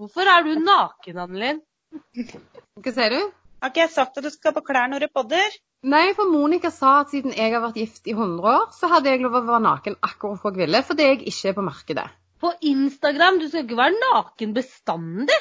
Hvorfor 0.00 0.24
er 0.32 0.46
du 0.46 0.54
naken, 0.64 1.18
Annelin? 1.20 1.58
Hva 2.80 2.92
sier 2.96 3.12
du? 3.12 3.24
Har 3.60 3.68
ikke 3.68 3.82
jeg 3.82 3.90
sagt 3.92 4.14
at 4.16 4.24
du 4.24 4.30
skal 4.32 4.54
på 4.56 4.62
klær 4.64 4.86
når 4.88 5.04
du 5.04 5.10
podder? 5.12 5.58
Nei, 5.92 6.14
for 6.16 6.30
Monica 6.32 6.70
sa 6.72 6.94
at 7.02 7.12
siden 7.12 7.34
jeg 7.36 7.52
har 7.52 7.60
vært 7.60 7.76
gift 7.76 8.08
i 8.08 8.14
100 8.14 8.46
år, 8.48 8.62
så 8.72 8.88
hadde 8.88 9.12
jeg 9.12 9.20
lov 9.20 9.36
å 9.36 9.42
være 9.44 9.60
naken 9.66 9.98
akkurat 10.08 10.40
hvor 10.40 10.56
jeg 10.56 10.62
ville, 10.62 10.80
fordi 10.88 11.08
jeg 11.10 11.18
ikke 11.20 11.52
er 11.52 11.58
på 11.58 11.66
markedet. 11.66 12.06
På 12.40 12.54
Instagram? 12.70 13.42
Du 13.42 13.50
skal 13.50 13.66
ikke 13.66 13.76
være 13.82 14.00
naken 14.00 14.56
bestandig. 14.56 15.36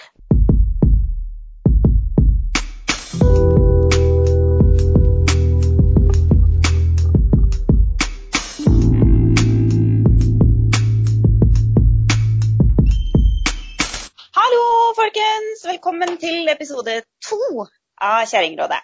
Folkens! 15.60 15.66
Velkommen 15.66 16.18
til 16.18 16.48
episode 16.50 17.02
to 17.24 17.66
av 18.02 18.26
Kjerringrådet. 18.28 18.80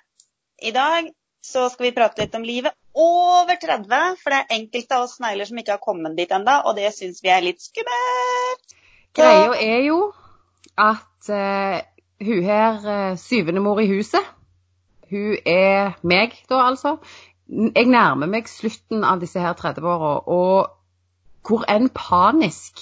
I 0.64 0.72
dag 0.72 1.10
så 1.44 1.70
skal 1.70 1.86
vi 1.86 1.96
prate 1.96 2.24
litt 2.24 2.36
om 2.36 2.44
livet 2.44 2.74
over 2.94 3.56
30, 3.56 4.18
for 4.22 4.32
det 4.32 4.40
er 4.40 4.56
enkelte 4.60 4.96
av 4.96 5.04
oss 5.06 5.18
snegler 5.18 5.46
som 5.46 5.58
ikke 5.58 5.76
har 5.76 5.84
kommet 5.84 6.18
dit 6.18 6.32
ennå, 6.32 6.62
og 6.66 6.76
det 6.76 6.94
syns 6.94 7.22
vi 7.24 7.30
er 7.30 7.44
litt 7.44 7.62
skummelt. 7.62 8.76
Greia 9.16 9.54
er 9.56 9.84
jo 9.86 10.12
at 10.78 11.30
uh, 11.30 11.80
hun 12.26 12.44
her, 12.44 12.80
eh, 12.88 13.18
syvende 13.20 13.62
mor 13.62 13.80
i 13.80 13.88
huset, 13.88 14.24
hun 15.10 15.38
er 15.46 15.96
meg 16.04 16.34
da 16.50 16.66
altså. 16.66 16.98
Jeg 17.48 17.86
nærmer 17.88 18.28
meg 18.28 18.50
slutten 18.50 19.04
av 19.06 19.22
disse 19.22 19.40
her 19.40 19.54
30-åra, 19.54 20.16
og 20.26 20.72
hvor 21.46 21.68
enn 21.70 21.92
panisk 21.94 22.82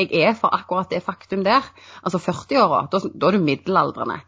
jeg 0.00 0.26
er 0.26 0.34
for 0.38 0.54
akkurat 0.56 0.90
det 0.92 1.02
faktum 1.04 1.44
der, 1.46 1.66
altså 2.02 2.20
40-åra, 2.22 2.86
da, 2.92 3.02
da 3.12 3.30
er 3.30 3.38
du 3.38 3.44
middelaldrende, 3.44 4.20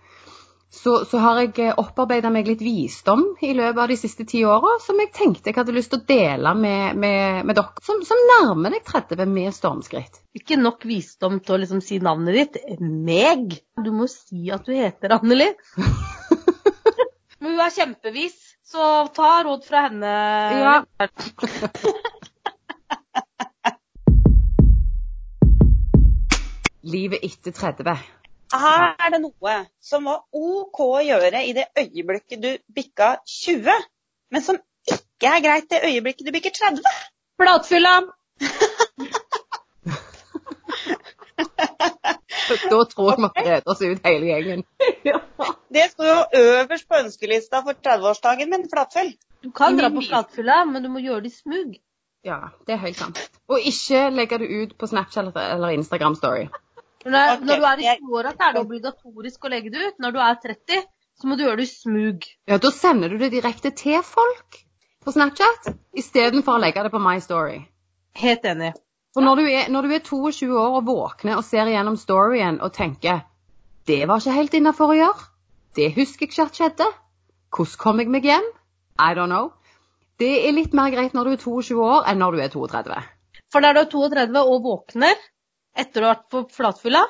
så, 0.73 1.05
så 1.05 1.19
har 1.21 1.39
jeg 1.43 1.75
opparbeida 1.77 2.31
meg 2.33 2.47
litt 2.49 2.63
visdom 2.65 3.27
i 3.45 3.51
løpet 3.53 3.81
av 3.83 3.91
de 3.93 3.97
siste 4.01 4.25
ti 4.29 4.41
åra 4.49 4.79
som 4.81 4.97
jeg 5.03 5.11
tenkte 5.13 5.51
jeg 5.51 5.59
hadde 5.59 5.75
lyst 5.77 5.93
til 5.93 6.01
å 6.01 6.07
dele 6.09 6.55
med, 6.57 6.97
med, 6.97 7.43
med 7.45 7.59
dere 7.59 7.85
som, 7.85 8.01
som 8.09 8.23
nærmer 8.31 8.73
deg 8.73 8.87
30 8.89 9.29
med 9.29 9.53
stormskritt. 9.53 10.23
Ikke 10.33 10.57
nok 10.57 10.87
visdom 10.89 11.43
til 11.45 11.59
å 11.59 11.61
liksom 11.61 11.83
si 11.85 12.01
navnet 12.01 12.39
ditt. 12.39 12.81
Meg. 12.81 13.59
Du 13.85 13.93
må 13.93 14.09
si 14.09 14.49
at 14.55 14.65
du 14.65 14.73
heter 14.73 15.13
Anneli. 15.19 15.51
Men 17.43 17.53
hun 17.53 17.61
er 17.67 17.77
kjempevis, 17.77 18.41
så 18.65 18.89
ta 19.13 19.35
råd 19.45 19.69
fra 19.69 19.87
henne. 19.91 20.17
Ja. 20.63 20.75
Livet 26.93 27.25
etter 27.25 27.55
30. 27.57 27.97
Her 28.53 28.91
er 29.01 29.15
det 29.15 29.23
noe 29.23 29.55
som 29.81 30.05
var 30.11 30.25
OK 30.37 30.83
å 30.85 31.01
gjøre 31.01 31.41
i 31.47 31.55
det 31.57 31.71
øyeblikket 31.79 32.43
du 32.43 32.51
bikka 32.75 33.15
20, 33.25 33.87
men 34.35 34.45
som 34.45 34.61
ikke 34.93 35.31
er 35.31 35.45
greit 35.45 35.71
det 35.73 35.81
øyeblikket 35.89 36.29
du 36.29 36.35
bikker 36.35 36.53
30. 36.59 36.85
Flatfylla. 37.41 37.97
Da 42.53 42.85
tror 42.85 43.13
jeg 43.13 43.31
vi 43.37 43.49
har 43.49 43.63
oss 43.71 43.83
ut 43.83 44.07
hele 44.07 44.27
gjengen. 44.29 44.65
Det 45.75 45.85
står 45.95 46.09
jo 46.09 46.43
øverst 46.43 46.89
på 46.89 46.99
ønskelista 47.01 47.63
for 47.65 47.79
30-årsdagen 47.87 48.51
min, 48.53 48.67
flatfyll. 48.69 49.15
Du 49.43 49.51
kan 49.57 49.79
dra 49.79 49.89
på 49.89 50.03
flatfylla, 50.05 50.65
men 50.69 50.85
du 50.85 50.91
må 50.93 51.01
gjøre 51.01 51.25
det 51.25 51.33
i 51.33 51.37
smug. 51.39 51.79
Ja, 52.25 52.53
det 52.67 52.77
er 52.77 52.83
helt 52.85 53.01
sant. 53.01 53.23
Og 53.49 53.65
ikke 53.73 54.05
legge 54.13 54.39
det 54.43 54.51
ut 54.53 54.75
på 54.79 54.87
Snapchat 54.87 55.33
eller 55.33 55.73
Instagram 55.79 56.15
Story. 56.19 56.45
Når, 57.05 57.33
okay. 57.35 57.47
når 57.47 57.57
du 57.57 57.65
er 57.67 57.81
i 57.81 57.87
jeg- 57.89 58.03
20-åra, 58.03 58.33
så 58.37 58.49
er 58.49 58.53
det 58.53 58.61
obligatorisk 58.63 59.45
å 59.45 59.51
legge 59.51 59.73
det 59.75 59.89
ut. 59.89 59.99
Når 59.99 60.15
du 60.15 60.19
er 60.23 60.37
30, 60.45 60.85
så 61.19 61.29
må 61.29 61.37
du 61.37 61.45
gjøre 61.45 61.57
det 61.61 61.67
i 61.69 61.73
smug. 61.73 62.29
Ja, 62.49 62.59
da 62.63 62.71
sender 62.71 63.09
du 63.09 63.19
det 63.19 63.33
direkte 63.35 63.73
til 63.75 64.03
folk 64.07 64.63
på 65.03 65.15
Snapchat 65.15 65.73
istedenfor 65.99 66.57
å 66.57 66.63
legge 66.63 66.85
det 66.87 66.93
på 66.95 67.03
My 67.03 67.19
Story. 67.21 67.59
Helt 68.19 68.45
enig. 68.47 68.73
For 69.13 69.25
når 69.25 69.37
du, 69.37 69.47
er, 69.51 69.69
når 69.69 69.83
du 69.83 69.95
er 69.97 70.05
22 70.07 70.49
år 70.57 70.79
og 70.79 70.87
våkner 70.87 71.37
og 71.37 71.45
ser 71.45 71.69
gjennom 71.69 71.99
storyen 72.01 72.61
og 72.65 72.73
tenker 72.73 73.27
det 73.87 74.07
var 74.09 74.23
ikke 74.23 74.37
helt 74.37 74.55
innafor 74.55 74.93
å 74.93 74.97
gjøre, 74.97 75.27
det 75.77 75.91
husker 75.97 76.29
jeg 76.29 76.31
ikke 76.33 76.47
at 76.47 76.59
skjedde, 76.61 76.87
hvordan 77.53 77.81
kom 77.83 78.01
jeg 78.01 78.13
meg 78.15 78.29
hjem? 78.29 78.47
I 79.01 79.11
don't 79.19 79.33
know. 79.33 79.51
Det 80.21 80.31
er 80.47 80.55
litt 80.55 80.73
mer 80.77 80.93
greit 80.95 81.17
når 81.17 81.29
du 81.29 81.33
er 81.35 81.43
22 81.43 81.83
år 81.83 82.09
enn 82.09 82.23
når 82.23 82.37
du 82.37 82.43
er 82.45 82.53
32. 82.55 83.01
For 83.53 83.65
når 83.65 83.75
du 83.75 83.81
er 83.83 83.91
32 83.91 84.45
og 84.55 84.65
våkner 84.65 85.19
etter 85.79 86.03
å 86.03 86.09
ha 86.09 86.15
vært 86.15 86.29
på 86.33 86.43
flatfylla, 86.53 87.03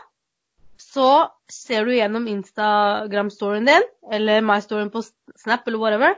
så 0.83 1.09
ser 1.51 1.87
du 1.87 1.95
gjennom 1.95 2.29
Instagram-storyen 2.31 3.69
din, 3.69 3.85
eller 4.13 4.45
my-storyen 4.47 4.91
på 4.93 5.05
Snap 5.05 5.69
eller 5.69 5.83
whatever, 5.83 6.17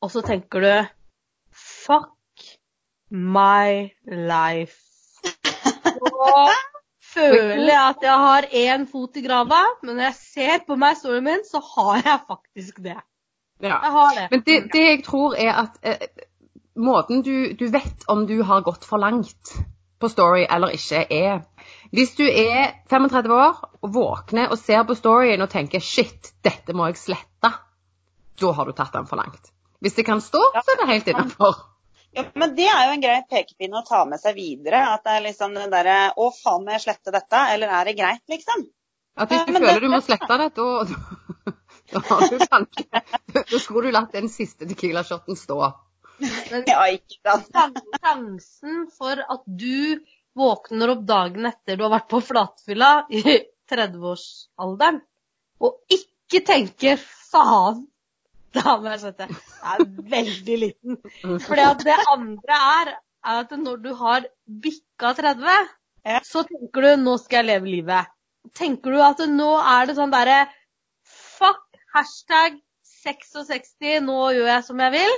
og 0.00 0.12
så 0.12 0.22
tenker 0.26 0.64
du 0.64 0.72
Fuck 1.50 2.46
my 3.10 3.90
life. 4.06 4.78
Så 5.90 6.24
føler 7.14 7.66
jeg 7.66 7.82
at 7.82 8.04
jeg 8.06 8.24
har 8.24 8.48
én 8.62 8.86
fot 8.90 9.18
i 9.18 9.24
grava, 9.24 9.60
men 9.82 9.98
når 9.98 10.10
jeg 10.10 10.18
ser 10.20 10.66
på 10.66 10.78
meg 10.78 10.98
storyen 10.98 11.26
min, 11.26 11.46
så 11.46 11.62
har 11.74 12.04
jeg 12.04 12.18
faktisk 12.28 12.82
det. 12.86 12.98
Ja. 13.60 13.76
Jeg 13.76 13.94
har 13.96 14.14
det. 14.16 14.28
Men 14.30 14.44
det, 14.46 14.60
det 14.72 14.84
jeg 14.86 15.02
tror 15.04 15.34
er 15.36 15.52
at 15.66 15.80
eh, 15.82 16.06
måten 16.80 17.24
du, 17.26 17.52
du 17.58 17.66
vet 17.72 18.06
om 18.08 18.24
du 18.30 18.38
har 18.46 18.64
gått 18.64 18.86
for 18.88 19.02
langt 19.02 19.52
på 20.00 20.08
story 20.08 20.46
eller 20.50 20.72
ikke, 20.76 21.04
er 21.10 21.40
Hvis 21.92 22.14
du 22.16 22.24
er 22.24 22.72
35 22.90 23.34
år 23.34 23.56
og 23.82 23.94
våkner 23.94 24.50
og 24.50 24.58
ser 24.58 24.84
på 24.86 24.94
storyen 24.94 25.42
og 25.42 25.50
tenker 25.50 25.80
'shit, 25.80 26.32
dette 26.44 26.72
må 26.72 26.86
jeg 26.86 26.96
slette', 26.96 27.52
da 28.40 28.52
har 28.52 28.64
du 28.64 28.72
tatt 28.72 28.92
den 28.92 29.06
for 29.06 29.16
langt. 29.16 29.50
Hvis 29.80 29.94
det 29.94 30.06
kan 30.06 30.20
stå, 30.20 30.40
så 30.54 30.72
er 30.72 30.80
det 30.80 30.88
helt 30.92 31.08
innafor. 31.08 31.56
Ja, 32.16 32.24
men 32.34 32.54
det 32.56 32.66
er 32.66 32.86
jo 32.88 32.92
en 32.96 33.02
grei 33.02 33.20
pekepinne 33.30 33.80
å 33.80 33.86
ta 33.86 34.04
med 34.04 34.20
seg 34.20 34.34
videre. 34.34 34.80
At 34.94 35.04
det 35.04 35.12
er 35.16 35.20
liksom 35.28 35.54
den 35.54 35.70
derre 35.70 36.12
Å, 36.16 36.30
faen, 36.42 36.64
må 36.64 36.72
jeg 36.74 36.80
slette 36.80 37.12
dette? 37.14 37.42
Eller 37.54 37.68
er 37.68 37.84
det 37.84 37.96
greit, 37.98 38.22
liksom? 38.28 38.64
At 39.16 39.28
hvis 39.30 39.44
du 39.46 39.52
men 39.52 39.62
føler 39.62 39.80
det- 39.80 39.82
du 39.82 39.94
må 39.94 40.00
slette 40.02 40.38
det, 40.38 40.48
da, 40.56 40.84
da, 40.84 41.52
da 41.92 42.00
har 42.08 42.20
du 42.28 42.38
kanskje 42.54 43.44
Da 43.52 43.58
skulle 43.58 43.86
du 43.86 43.92
latt 43.94 44.12
den 44.12 44.28
siste 44.28 44.66
Tequila-shoten 44.66 45.36
stå. 45.36 45.72
Men 46.20 46.64
Ja, 46.68 46.86
ikke 46.92 47.38
sant? 47.52 47.78
Sjansen 48.00 48.82
for 48.96 49.20
at 49.20 49.44
du 49.46 50.00
våkner 50.38 50.92
opp 50.94 51.06
dagen 51.08 51.48
etter 51.48 51.78
du 51.78 51.84
har 51.86 51.94
vært 51.96 52.10
på 52.12 52.20
flatfylla 52.24 52.90
i 53.10 53.22
30-årsalderen, 53.70 55.00
og 55.60 55.96
ikke 55.96 56.42
tenker 56.46 57.00
'faen', 57.00 57.84
da 58.54 58.76
må 58.80 58.92
jeg 58.92 59.02
slette, 59.04 59.28
er 59.72 59.84
veldig 60.14 60.56
liten. 60.64 60.98
Fordi 61.46 61.66
det 61.84 61.98
andre 62.14 62.62
er, 62.76 62.94
er 63.24 63.42
at 63.44 63.52
når 63.58 63.82
du 63.84 63.92
har 63.94 64.26
bikka 64.64 65.12
30, 65.18 65.68
så 66.26 66.42
tenker 66.48 66.86
du 66.86 66.90
'nå 66.96 67.18
skal 67.22 67.44
jeg 67.44 67.50
leve 67.52 67.74
livet'. 67.76 68.10
Tenker 68.56 68.96
du 68.96 69.02
at 69.04 69.20
nå 69.28 69.52
er 69.60 69.86
det 69.86 69.96
sånn 69.98 70.12
derre 70.14 70.48
Fuck, 71.04 71.62
hashtag 71.94 72.58
66, 73.02 74.00
nå 74.04 74.18
gjør 74.36 74.48
jeg 74.50 74.64
som 74.64 74.80
jeg 74.84 74.92
vil. 74.92 75.14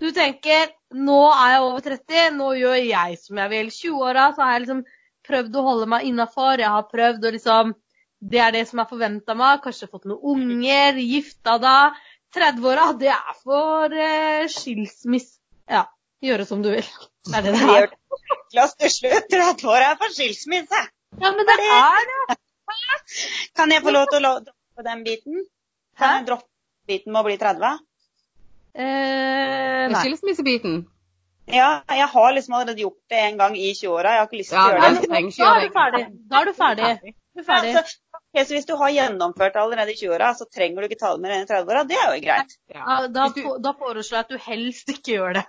Du 0.00 0.08
tenker 0.16 0.70
nå 0.96 1.18
er 1.28 1.54
jeg 1.54 1.64
over 1.66 1.84
30, 1.84 2.36
nå 2.38 2.48
gjør 2.58 2.78
jeg 2.80 3.18
som 3.20 3.40
jeg 3.42 3.52
vil. 3.52 3.70
20-åra 3.74 4.30
så 4.34 4.42
har 4.42 4.54
jeg 4.54 4.64
liksom 4.64 4.82
prøvd 5.28 5.58
å 5.60 5.64
holde 5.66 5.88
meg 5.92 6.06
innafor. 6.08 6.62
Jeg 6.62 6.72
har 6.74 6.88
prøvd 6.90 7.28
å 7.28 7.34
liksom 7.36 7.74
Det 8.20 8.40
er 8.44 8.52
det 8.52 8.66
som 8.68 8.82
er 8.82 8.88
forventa 8.88 9.36
meg. 9.36 9.62
Kanskje 9.64 9.88
fått 9.88 10.08
noen 10.08 10.34
unger, 10.34 10.98
gifta 11.00 11.56
da. 11.60 11.76
30-åra, 12.36 12.90
det 13.00 13.08
er 13.14 13.38
for 13.42 13.94
eh, 13.96 14.44
skilsmiss... 14.52 15.32
Ja, 15.70 15.86
gjøre 16.22 16.44
som 16.46 16.60
du 16.62 16.68
vil. 16.70 16.90
Det 17.26 17.38
er 17.38 17.46
det 17.46 17.54
det 17.56 17.78
er. 17.78 17.88
La 18.54 18.66
oss 18.66 18.76
til 18.76 18.92
slutt. 18.92 19.32
30-åra 19.32 19.94
er 19.94 19.98
for 20.02 20.12
skilsmisse. 20.14 20.82
Ja, 21.16 21.32
men 21.32 21.48
det 21.48 21.56
er 21.64 22.10
det. 22.12 22.38
Kan 23.56 23.72
jeg 23.74 23.82
få 23.82 23.94
lov 23.96 24.06
til 24.12 24.28
å 24.28 24.34
droppe 24.44 24.86
den 24.86 25.02
biten? 25.06 25.42
Kan 25.98 26.20
jeg 26.20 26.28
droppe 26.28 26.46
biten 26.92 27.14
med 27.14 27.22
å 27.22 27.26
bli 27.26 27.38
30? 27.40 27.80
Eh, 28.74 29.88
nei. 29.90 30.00
Skilsmissebiten. 30.04 30.86
Ja, 31.50 31.82
jeg 31.90 32.06
har 32.12 32.32
liksom 32.36 32.54
allerede 32.54 32.78
gjort 32.84 33.00
det 33.10 33.18
en 33.24 33.38
gang 33.40 33.56
i 33.58 33.72
20-åra. 33.74 34.12
Jeg 34.14 34.20
har 34.22 34.28
ikke 34.28 34.38
lyst 34.38 34.52
til 34.52 34.58
Ja, 34.58 34.66
å 34.66 34.70
gjøre 34.70 34.82
det. 35.00 35.08
Da 35.40 35.48
er 35.50 35.64
du 35.64 35.72
ferdig. 35.74 36.04
Da 36.30 36.40
er 36.40 36.44
du 36.44 36.52
ferdig. 36.54 37.14
Du 37.34 37.40
er 37.42 37.46
ferdig. 37.48 37.72
Ja, 37.74 37.82
så, 37.82 37.98
ok, 38.20 38.44
så 38.46 38.54
hvis 38.54 38.68
du 38.68 38.76
har 38.78 38.92
gjennomført 38.94 39.56
det 39.56 39.62
allerede 39.64 39.90
i 39.94 39.98
20-åra, 39.98 40.30
så 40.38 40.46
trenger 40.54 40.82
du 40.84 40.88
ikke 40.90 41.00
ta 41.00 41.10
det 41.16 41.22
med 41.24 41.34
i 41.40 41.48
30-åra. 41.50 41.82
Det 41.90 41.98
er 41.98 42.14
jo 42.14 42.22
greit. 42.28 42.54
Ja. 42.74 42.84
Da, 42.86 43.08
da, 43.18 43.28
du- 43.34 43.58
da 43.66 43.72
foreslår 43.80 44.20
jeg 44.20 44.24
at 44.28 44.34
du 44.36 44.38
helst 44.46 44.94
ikke 44.94 45.16
gjør 45.18 45.40
det. 45.40 45.46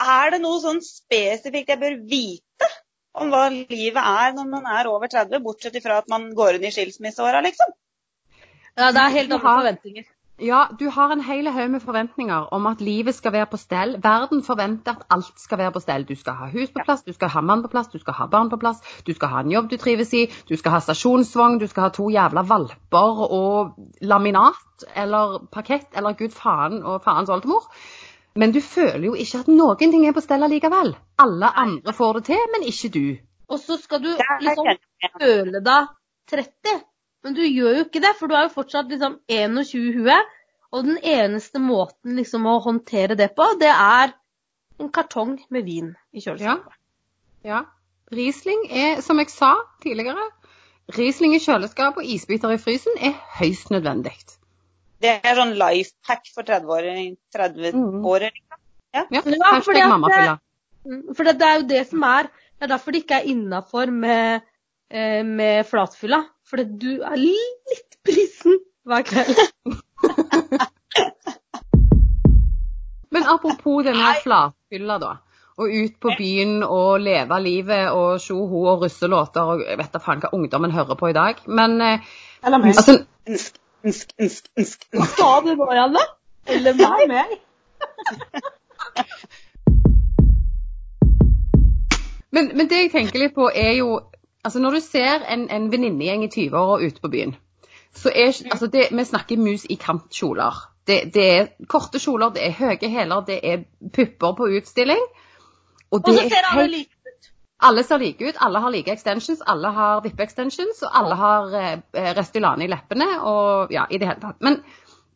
Er 0.00 0.30
det 0.32 0.40
noe 0.40 0.60
sånn 0.62 0.80
spesifikt 0.80 1.68
jeg 1.74 1.80
bør 1.82 1.98
vite 2.08 2.68
om 3.20 3.28
hva 3.32 3.42
livet 3.52 4.00
er 4.00 4.32
når 4.36 4.46
man 4.48 4.68
er 4.70 4.88
over 4.88 5.10
30, 5.12 5.42
bortsett 5.44 5.76
ifra 5.76 5.98
at 6.00 6.08
man 6.08 6.30
går 6.38 6.56
inn 6.56 6.64
i 6.64 6.72
skilsmisseåra, 6.72 7.42
liksom? 7.44 7.74
Ja, 8.80 8.88
det 8.96 9.02
er 9.04 9.14
helt 9.18 9.32
andre 9.32 9.44
forventninger. 9.44 10.08
Ja, 10.40 10.60
du 10.80 10.86
har 10.88 11.10
en 11.12 11.20
hel 11.20 11.48
haug 11.52 11.70
med 11.70 11.82
forventninger 11.84 12.46
om 12.56 12.66
at 12.66 12.80
livet 12.80 13.14
skal 13.14 13.32
være 13.32 13.46
på 13.52 13.58
stell. 13.60 13.90
Verden 14.02 14.40
forventer 14.44 14.94
at 14.96 15.02
alt 15.12 15.40
skal 15.40 15.58
være 15.58 15.72
på 15.74 15.82
stell. 15.84 16.06
Du 16.08 16.14
skal 16.16 16.38
ha 16.38 16.46
hus 16.48 16.70
på 16.72 16.80
plass, 16.84 17.02
du 17.04 17.12
skal 17.12 17.28
ha 17.28 17.42
mann 17.44 17.62
på 17.62 17.68
plass, 17.68 17.90
du 17.92 17.98
skal 18.00 18.16
ha 18.16 18.26
barn 18.26 18.48
på 18.48 18.56
plass, 18.56 18.80
du 19.06 19.12
skal 19.12 19.28
ha 19.28 19.42
en 19.44 19.52
jobb 19.52 19.68
du 19.70 19.76
trives 19.76 20.14
i, 20.16 20.22
du 20.48 20.56
skal 20.56 20.72
ha 20.72 20.80
stasjonsvogn, 20.80 21.58
du 21.60 21.66
skal 21.68 21.82
ha 21.82 21.90
to 21.92 22.08
jævla 22.08 22.46
valper 22.48 23.20
og 23.26 23.76
laminat 24.00 24.86
eller 24.96 25.42
parkett 25.52 25.92
eller 25.96 26.16
gud 26.16 26.32
faen 26.32 26.80
og 26.80 27.02
faens 27.04 27.28
oldemor. 27.28 27.68
Men 28.34 28.56
du 28.56 28.62
føler 28.64 29.10
jo 29.10 29.14
ikke 29.14 29.42
at 29.44 29.50
noen 29.52 29.92
ting 29.92 30.06
er 30.08 30.16
på 30.16 30.24
stell 30.24 30.46
allikevel. 30.46 30.94
Alle 31.20 31.52
andre 31.52 31.92
får 31.92 32.20
det 32.20 32.24
til, 32.32 32.46
men 32.54 32.64
ikke 32.72 32.94
du. 32.96 33.06
Og 33.50 33.60
så 33.60 33.76
skal 33.76 34.00
du 34.00 34.14
liksom 34.40 34.72
føle 35.20 35.60
deg 35.68 35.92
30, 36.32 36.80
men 37.24 37.34
du 37.36 37.42
gjør 37.42 37.76
jo 37.78 37.84
ikke 37.84 38.00
det, 38.04 38.14
for 38.18 38.26
du 38.30 38.34
er 38.34 38.46
jo 38.48 38.54
fortsatt 38.54 38.88
liksom 38.92 39.18
21 39.28 39.74
i 39.90 39.92
huet. 39.98 40.36
Og 40.72 40.84
den 40.86 40.98
eneste 41.02 41.58
måten 41.58 42.14
liksom 42.16 42.44
å 42.46 42.60
håndtere 42.62 43.16
det 43.18 43.32
på, 43.34 43.46
det 43.58 43.68
er 43.72 44.12
en 44.80 44.88
kartong 44.94 45.38
med 45.50 45.64
vin 45.66 45.96
i 46.14 46.20
Ja. 46.20 46.30
kjøleskapet. 46.30 46.72
ja. 47.44 47.64
Riesling 48.12 48.64
er, 48.70 49.00
som 49.00 49.18
jeg 49.18 49.30
sa 49.30 49.54
tidligere, 49.82 50.30
Riesling 50.96 51.34
i 51.34 51.38
kjøleskapet 51.38 51.98
og 52.02 52.04
isbiter 52.04 52.50
i 52.50 52.58
frysen 52.58 52.96
er 52.98 53.12
høyst 53.38 53.70
nødvendig. 53.70 54.14
Det 55.00 55.20
er 55.24 55.36
sånn 55.38 55.54
life 55.58 55.92
hack 56.08 56.26
for 56.34 56.42
30-åringer. 56.42 57.16
30 57.32 57.72
Mhm. 57.74 58.02
liksom. 58.02 58.58
Ja, 58.94 59.04
Ja, 59.10 59.20
fordi 59.20 59.36
at 59.40 59.64
fordi 59.64 60.38
Mm, 60.86 61.14
For 61.14 61.24
det, 61.24 61.42
er 61.42 61.60
jo 61.60 61.66
det 61.68 61.86
som 61.90 62.02
er 62.02 62.22
Det 62.22 62.62
er 62.62 62.66
derfor 62.76 62.90
det 62.92 63.04
ikke 63.06 63.20
er 63.20 63.28
innafor 63.28 63.90
med, 63.90 64.40
med 64.90 65.66
flatfylla. 65.70 66.22
For 66.50 66.56
du 66.66 67.02
er 67.06 67.16
litt 67.20 67.98
brisen 68.06 68.58
hver 68.88 69.02
kveld. 69.06 69.38
Men 73.10 73.22
apropos 73.26 73.82
denne 73.86 74.14
flatfylla, 74.22 74.98
da. 75.02 75.12
Og 75.60 75.68
ut 75.74 75.96
på 76.00 76.08
byen 76.18 76.62
og 76.64 77.00
leve 77.04 77.38
livet 77.44 77.90
og 77.92 78.20
tjoho 78.22 78.62
og 78.70 78.82
russelåter 78.84 79.42
og 79.52 79.60
jeg 79.66 79.78
vet 79.80 79.92
da 79.92 80.00
faen 80.00 80.22
hva 80.22 80.30
ungdommen 80.36 80.72
hører 80.72 80.96
på 80.96 81.08
i 81.10 81.16
dag. 81.16 81.34
Men 81.46 81.80
eh, 81.84 81.98
Eller 82.46 82.58
meg. 82.62 82.68
altså, 82.76 82.94
Nsk, 83.30 83.54
nsk, 83.84 84.08
nsk, 84.18 84.48
nsk, 84.58 84.86
nsk. 84.96 85.16
sa 85.18 85.40
du 85.44 85.50
nå, 85.54 85.66
Janne? 85.76 86.04
Eller 86.48 86.72
meg? 86.78 87.08
meg. 87.10 87.28
men, 92.34 92.44
men 92.56 92.68
det 92.70 92.78
jeg 92.86 92.92
tenker 92.94 93.18
litt 93.26 93.34
på, 93.36 93.50
er 93.52 93.72
jo 93.82 93.88
Altså, 94.44 94.58
når 94.58 94.70
du 94.70 94.80
ser 94.80 95.24
en, 95.28 95.48
en 95.50 95.72
venninnegjeng 95.72 96.24
i 96.24 96.30
20-åra 96.32 96.80
ute 96.86 97.00
på 97.02 97.08
byen, 97.12 97.34
så 97.94 98.12
er 98.14 98.30
altså 98.50 98.66
det, 98.66 98.88
Vi 98.90 99.04
snakker 99.04 99.36
mus 99.36 99.66
i 99.70 99.74
kantkjoler. 99.74 100.66
Det, 100.86 101.14
det 101.14 101.26
er 101.30 101.48
korte 101.68 101.98
kjoler, 102.00 102.32
det 102.34 102.46
er 102.46 102.56
høye 102.56 102.88
hæler, 102.88 103.20
det 103.26 103.40
er 103.42 103.64
pupper 103.94 104.32
på 104.36 104.48
utstilling. 104.56 105.02
Og 105.90 106.00
Og 106.00 106.14
så 106.14 106.24
er 106.24 106.28
ser 106.28 106.48
alle 106.52 106.68
like 106.68 106.90
ut. 107.06 107.30
Alle 107.62 107.82
ser 107.82 107.98
like 107.98 108.28
ut, 108.28 108.36
alle 108.40 108.60
har 108.60 108.70
like 108.70 108.92
extensions, 108.92 109.42
alle 109.46 109.68
har 109.68 110.00
vippe-extensions, 110.00 110.82
og 110.82 110.98
alle 110.98 111.14
har 111.14 111.56
eh, 111.60 112.14
Restylane 112.16 112.64
i 112.64 112.70
leppene, 112.70 113.08
og 113.20 113.72
ja, 113.72 113.84
i 113.90 113.98
det 113.98 114.08
hele 114.08 114.20
tatt. 114.20 114.40
Men 114.40 114.62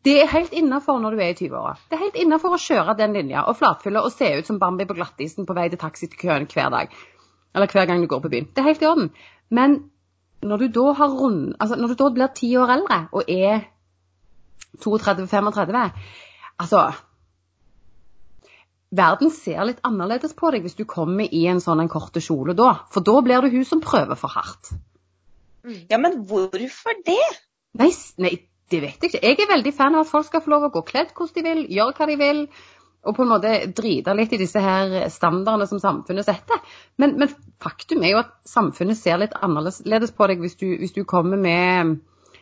det 0.05 0.19
er 0.21 0.29
helt 0.29 0.53
innafor 0.53 0.99
når 1.01 1.15
du 1.15 1.21
er 1.23 1.31
i 1.33 1.37
20-åra. 1.39 1.73
Det 1.89 1.97
er 1.97 2.03
helt 2.03 2.19
innafor 2.21 2.53
å 2.53 2.61
kjøre 2.61 2.93
den 2.99 3.15
linja 3.17 3.47
og 3.49 3.57
flatfylle 3.57 4.03
og 4.05 4.13
se 4.13 4.35
ut 4.37 4.45
som 4.45 4.59
Bambi 4.61 4.85
på 4.85 4.93
glattisen 4.93 5.47
på 5.49 5.55
vei 5.57 5.65
til 5.71 5.81
taxikøen 5.81 6.45
hver 6.51 6.69
dag. 6.69 6.93
Eller 7.55 7.71
hver 7.71 7.87
gang 7.87 8.03
du 8.03 8.09
går 8.11 8.21
på 8.23 8.31
byen. 8.33 8.49
Det 8.51 8.61
er 8.61 8.69
helt 8.69 8.83
i 8.83 8.89
orden. 8.89 9.09
Men 9.49 9.77
når 10.43 10.57
du 10.57 10.67
da 10.75 10.91
har 10.99 11.15
rund... 11.15 11.55
Altså, 11.59 11.75
når 11.79 11.93
du 11.93 11.97
da 12.03 12.09
blir 12.13 12.33
ti 12.35 12.51
år 12.59 12.73
eldre 12.75 13.01
og 13.15 13.29
er 13.31 13.65
32-35 14.83 15.79
Altså 16.59 16.81
Verden 18.95 19.31
ser 19.33 19.63
litt 19.67 19.81
annerledes 19.87 20.35
på 20.37 20.51
deg 20.53 20.63
hvis 20.63 20.77
du 20.77 20.85
kommer 20.87 21.27
i 21.27 21.45
en 21.51 21.59
sånn 21.63 21.81
en 21.83 21.91
korte 21.91 22.21
kjole 22.23 22.53
da. 22.55 22.69
For 22.93 23.03
da 23.03 23.15
blir 23.25 23.43
du 23.43 23.55
hun 23.57 23.65
som 23.67 23.81
prøver 23.83 24.19
for 24.19 24.31
hardt. 24.31 24.71
Ja, 25.89 25.97
men 25.97 26.21
hvorfor 26.29 26.95
det? 27.07 27.23
Nei, 27.75 27.89
nei, 28.21 28.35
det 28.71 28.81
vet 28.83 29.01
jeg 29.01 29.09
ikke. 29.09 29.23
Jeg 29.25 29.39
er 29.41 29.51
veldig 29.51 29.73
fan 29.75 29.97
av 29.97 30.05
at 30.05 30.11
folk 30.11 30.29
skal 30.29 30.43
få 30.45 30.53
lov 30.53 30.67
å 30.67 30.71
gå 30.77 30.85
kledd 30.87 31.11
hvordan 31.17 31.35
de 31.35 31.45
vil, 31.49 31.63
gjøre 31.75 31.97
hva 31.97 32.07
de 32.11 32.17
vil, 32.21 32.41
og 33.05 33.15
på 33.15 33.23
en 33.25 33.29
måte 33.29 33.53
drite 33.77 34.15
litt 34.17 34.33
i 34.33 34.39
disse 34.41 34.61
her 34.61 34.95
standardene 35.13 35.67
som 35.69 35.81
samfunnet 35.81 36.25
setter. 36.25 36.61
Men, 37.01 37.15
men 37.21 37.31
faktum 37.61 38.03
er 38.03 38.15
jo 38.15 38.21
at 38.23 38.33
samfunnet 38.49 38.97
ser 38.97 39.21
litt 39.21 39.35
annerledes 39.45 40.13
på 40.15 40.27
deg 40.31 40.41
hvis 40.41 40.57
du, 40.57 40.67
hvis 40.81 40.95
du 40.95 41.03
kommer 41.07 41.37
med 41.37 41.93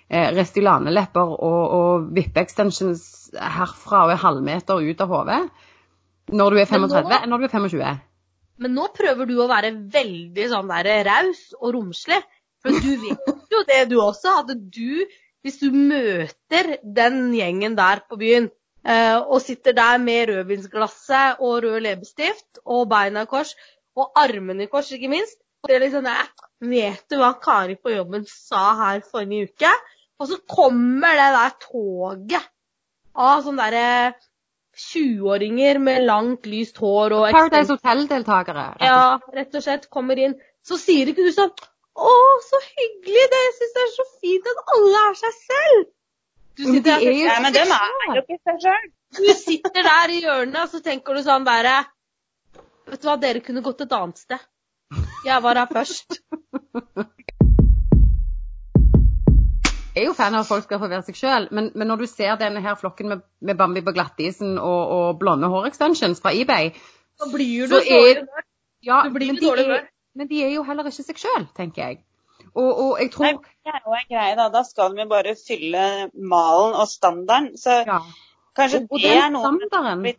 eh, 0.07 0.29
Restylane-lepper 0.37 1.35
og, 1.35 1.61
og 1.79 2.07
vippe-extensions 2.15 3.03
herfra 3.35 4.05
og 4.07 4.15
er 4.15 4.23
halvmeter 4.23 4.83
ut 4.83 5.03
av 5.03 5.13
hodet 5.13 5.43
når 6.31 6.55
du 6.55 6.61
er 6.61 6.69
Men 6.71 6.87
nå- 6.87 6.93
35 6.95 7.19
enn 7.19 7.33
når 7.33 7.43
du 7.43 7.47
er 7.49 7.55
25. 7.57 8.01
Men 8.63 8.75
nå 8.77 8.87
prøver 8.95 9.27
du 9.27 9.35
å 9.41 9.49
være 9.49 9.73
veldig 9.91 10.47
sånn 10.51 10.69
der 10.71 11.03
raus 11.07 11.49
og 11.59 11.73
romslig. 11.75 12.21
For 12.63 12.71
du 12.71 12.91
vet 13.01 13.51
jo 13.51 13.63
det 13.67 13.79
du 13.91 13.97
også, 13.99 14.37
at 14.43 14.51
du, 14.55 15.03
hvis 15.43 15.57
du 15.59 15.73
møter 15.75 16.77
den 16.83 17.33
gjengen 17.35 17.75
der 17.75 18.05
på 18.07 18.19
byen, 18.21 18.47
og 18.83 19.39
sitter 19.41 19.75
der 19.77 20.01
med 20.03 20.27
rødvinsglasset 20.27 21.39
og 21.39 21.63
rød 21.63 21.79
leppestift 21.85 22.59
og 22.65 22.89
beina 22.91 23.23
i 23.23 23.29
kors, 23.31 23.53
og 23.95 24.11
armene 24.19 24.65
i 24.65 24.71
kors, 24.71 24.91
ikke 24.91 25.11
minst, 25.11 25.37
det 25.67 25.77
er 25.77 25.85
liksom 25.85 26.07
jeg 26.09 26.25
Vet 26.63 27.11
du 27.11 27.17
hva 27.19 27.33
Kari 27.43 27.75
på 27.75 27.91
jobben 27.91 28.23
sa 28.27 28.69
her 28.79 29.01
forrige 29.03 29.49
uke? 29.49 29.71
Og 30.19 30.29
så 30.29 30.37
kommer 30.47 31.17
det 31.19 31.31
der 31.35 31.55
toget 31.63 32.45
av 33.13 33.41
sånne 33.43 33.65
derre 33.67 34.13
20-åringer 34.79 35.79
med 35.83 36.05
langt, 36.07 36.47
lyst 36.49 36.79
hår 36.81 37.13
og 37.17 37.25
Paradise 37.35 37.75
Hotel-deltakere. 37.75 38.65
ja, 38.81 39.19
rett 39.35 39.57
og 39.59 39.65
slett 39.65 39.89
kommer 39.93 40.17
inn, 40.17 40.37
så 40.65 40.79
sier 40.81 41.11
ikke 41.11 41.27
du 41.27 41.33
sånn 41.35 41.51
Å, 41.93 42.13
så 42.47 42.61
hyggelig! 42.63 43.25
det, 43.33 43.41
Jeg 43.43 43.53
syns 43.57 43.75
det 43.75 43.83
er 43.83 43.91
så 43.93 44.05
fint 44.23 44.47
at 44.49 44.63
alle 44.75 45.01
er 45.09 45.19
seg 45.19 45.35
selv. 45.41 45.83
Du 46.57 46.63
sitter, 46.69 46.91
er 46.97 47.01
jo- 47.01 47.25
Ja, 47.25 47.39
men 47.41 47.53
de 47.53 47.59
er 47.59 48.15
jo 48.15 48.21
ikke 48.21 48.39
seg 48.45 48.59
sjøl. 48.65 48.89
du 49.17 49.33
sitter 49.33 49.83
der 49.89 50.09
i 50.13 50.21
hjørnet, 50.21 50.59
og 50.63 50.69
så 50.69 50.81
tenker 50.83 51.13
du 51.17 51.23
sånn 51.25 51.45
bare 51.45 51.85
Vet 52.85 53.01
du 53.01 53.07
hva, 53.07 53.15
dere 53.19 53.39
kunne 53.39 53.61
gått 53.63 53.81
et 53.81 53.91
annet 53.95 54.17
sted. 54.19 54.39
Jeg 55.25 55.41
var 55.41 55.55
her 55.55 55.67
først. 55.71 56.19
Jeg 59.95 60.01
er 60.03 60.07
jo 60.09 60.13
fan 60.17 60.33
av 60.33 60.41
at 60.41 60.47
folk 60.49 60.63
skal 60.65 60.79
få 60.81 60.87
være 60.89 61.05
seg 61.05 61.15
sjøl, 61.19 61.47
men, 61.53 61.67
men 61.77 61.87
når 61.87 61.97
du 62.01 62.05
ser 62.09 62.35
denne 62.41 62.61
her 62.65 62.75
flokken 62.79 63.11
med, 63.13 63.21
med 63.45 63.57
Bambi 63.59 63.81
på 63.85 63.93
glattisen 63.93 64.55
og, 64.57 64.81
og 64.97 65.19
blonde 65.21 65.47
hårextensions 65.53 66.21
fra 66.23 66.31
eBay 66.33 66.71
Så 67.21 67.29
blir 67.33 67.67
Så 67.69 67.81
er- 67.85 68.23
ja, 68.81 69.03
Du 69.05 69.13
blir 69.13 69.31
men, 69.33 69.37
de 69.37 69.51
er, 69.77 69.85
men 70.17 70.27
de 70.27 70.41
er 70.43 70.49
jo 70.55 70.63
heller 70.67 70.89
ikke 70.89 71.05
seg 71.05 71.21
sjøl, 71.21 71.45
tenker 71.55 71.83
jeg. 71.87 72.01
Og, 72.53 72.69
og 72.69 72.99
jeg 73.01 73.09
Nei, 73.19 73.33
det 73.65 73.73
er 73.73 73.79
jo 73.85 73.95
en 73.97 74.09
greie, 74.09 74.35
da. 74.37 74.49
Da 74.53 74.61
skal 74.67 74.93
vi 74.97 75.05
bare 75.09 75.35
fylle 75.39 75.85
malen 76.13 76.75
og 76.77 76.89
standarden. 76.91 77.53
Så 77.57 77.79
ja, 77.87 77.99
kanskje 78.57 78.83
og, 78.83 78.91
og 78.91 79.05
det 79.05 79.15
er 79.17 79.31
noe 79.33 79.53
standarden, 79.69 80.09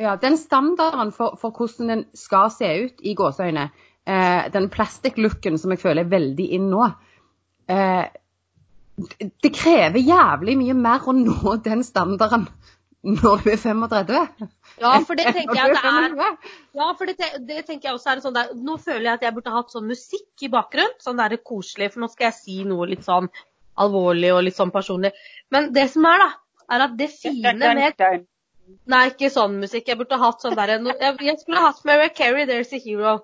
ja, 0.00 0.16
den 0.16 0.38
standarden 0.40 1.12
for, 1.12 1.36
for 1.40 1.52
hvordan 1.52 1.92
den 1.92 2.04
skal 2.16 2.50
se 2.54 2.70
ut 2.84 3.02
i 3.04 3.14
gåseøyne, 3.14 3.68
eh, 4.08 4.48
den 4.52 4.70
plastic-looken 4.72 5.58
som 5.60 5.74
jeg 5.74 5.82
føler 5.82 6.06
er 6.06 6.12
veldig 6.14 6.46
inn 6.56 6.70
nå 6.72 6.86
eh, 7.68 8.06
Det 9.44 9.52
krever 9.56 10.00
jævlig 10.00 10.56
mye 10.60 10.76
mer 10.78 11.04
å 11.04 11.14
nå 11.16 11.56
den 11.64 11.84
standarden 11.84 12.48
når 13.00 13.44
du 13.44 13.50
er 13.52 13.60
35. 13.60 14.48
Ja, 14.80 14.94
for 15.04 15.18
det 15.18 15.28
tenker 15.36 15.58
jeg 15.58 15.74
det 15.74 15.80
er 15.90 16.14
Ja, 16.78 16.86
for 16.96 17.10
det, 17.10 17.30
det 17.48 17.64
tenker 17.68 17.90
jeg 17.90 17.98
også 17.98 18.12
er 18.14 18.22
sånn 18.24 18.36
der, 18.36 18.52
Nå 18.56 18.78
føler 18.80 19.06
jeg 19.10 19.18
at 19.18 19.26
jeg 19.26 19.36
burde 19.36 19.54
hatt 19.54 19.74
sånn 19.74 19.88
musikk 19.90 20.46
i 20.46 20.50
bakgrunnen. 20.52 20.96
Sånn 21.04 21.20
der 21.20 21.36
koselig, 21.44 21.90
for 21.92 22.04
nå 22.04 22.10
skal 22.12 22.30
jeg 22.30 22.38
si 22.38 22.58
noe 22.68 22.88
litt 22.90 23.04
sånn 23.06 23.28
alvorlig 23.80 24.32
og 24.34 24.44
litt 24.46 24.56
sånn 24.56 24.72
personlig. 24.74 25.12
Men 25.52 25.70
det 25.76 25.86
som 25.92 26.06
er, 26.08 26.24
da, 26.24 26.30
er 26.74 26.86
at 26.88 26.98
det 26.98 27.10
fine 27.12 27.54
med 27.60 28.26
Nei, 28.90 29.06
ikke 29.10 29.30
sånn 29.34 29.56
musikk. 29.58 29.88
Jeg 29.90 29.98
burde 29.98 30.18
hatt 30.20 30.44
sånn 30.44 30.54
derre 30.54 30.76
jeg, 30.78 31.38
skulle 31.40 31.62
hatt 31.64 31.80
Mary 31.88 32.10
Carey, 32.14 32.46
'There's 32.46 32.70
a 32.76 32.78
Hero'. 32.78 33.16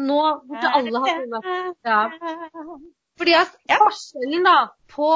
Nå 0.00 0.22
burde 0.48 0.72
alle 0.74 1.02
hatt 1.04 1.20
sånne. 1.20 1.74
Ja. 1.86 2.00
Fordi 3.20 3.36
at 3.36 3.54
forskjellen 3.68 4.48
da 4.48 4.56
på 4.90 5.10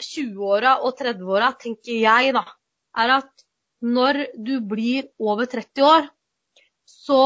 20-åra 0.00 0.80
og 0.82 0.96
30-åra, 0.98 1.52
tenker 1.60 2.00
jeg 2.02 2.34
da, 2.34 2.44
er 2.98 3.14
at 3.20 3.46
når 3.80 4.24
du 4.36 4.58
blir 4.60 5.08
over 5.18 5.48
30 5.50 5.84
år, 5.86 6.08
så 6.84 7.22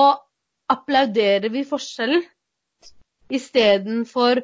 applauderer 0.71 1.51
vi 1.53 1.65
forskjellen 1.67 2.23
istedenfor 3.35 4.43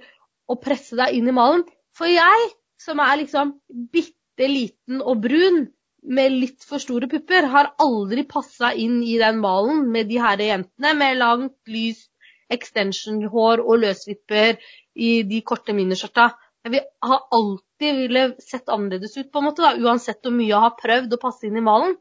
å 0.51 0.57
presse 0.61 0.97
deg 0.99 1.17
inn 1.17 1.29
i 1.31 1.37
malen. 1.37 1.65
For 1.97 2.11
jeg, 2.11 2.49
som 2.81 3.01
er 3.05 3.21
liksom 3.23 3.55
bitte 3.93 4.49
liten 4.49 5.03
og 5.03 5.23
brun 5.27 5.67
med 6.01 6.33
litt 6.33 6.65
for 6.65 6.81
store 6.83 7.09
pupper, 7.13 7.47
har 7.53 7.75
aldri 7.83 8.25
passa 8.29 8.73
inn 8.73 9.03
i 9.05 9.19
den 9.21 9.41
malen 9.43 9.85
med 9.93 10.09
de 10.09 10.21
herre 10.23 10.49
jentene 10.49 10.95
med 10.97 11.21
langt, 11.21 11.57
lyst 11.69 12.09
extension-hår 12.51 13.63
og 13.63 13.83
løsvipper 13.85 14.57
i 14.99 15.11
de 15.29 15.43
korte 15.47 15.75
miniskjørta. 15.77 16.31
Jeg 16.65 16.73
vil 16.75 16.83
har 17.09 17.23
alltid 17.33 17.97
ville 18.03 18.23
sett 18.45 18.69
annerledes 18.69 19.17
ut, 19.17 19.31
på 19.33 19.41
en 19.41 19.47
måte, 19.49 19.63
da, 19.65 19.73
uansett 19.81 20.21
hvor 20.23 20.35
mye 20.37 20.51
jeg 20.51 20.61
har 20.61 20.75
prøvd 20.77 21.15
å 21.17 21.21
passe 21.23 21.47
inn 21.49 21.57
i 21.57 21.65
malen. 21.65 21.95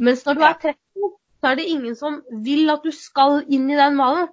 Mens 0.00 0.24
når 0.26 0.38
du 0.38 0.44
er 0.48 0.54
30, 0.62 1.10
så 1.40 1.50
er 1.50 1.58
det 1.60 1.66
ingen 1.68 1.96
som 1.98 2.22
vil 2.46 2.70
at 2.72 2.82
du 2.82 2.90
skal 2.96 3.42
inn 3.52 3.68
i 3.70 3.76
den 3.78 3.98
malen. 3.98 4.30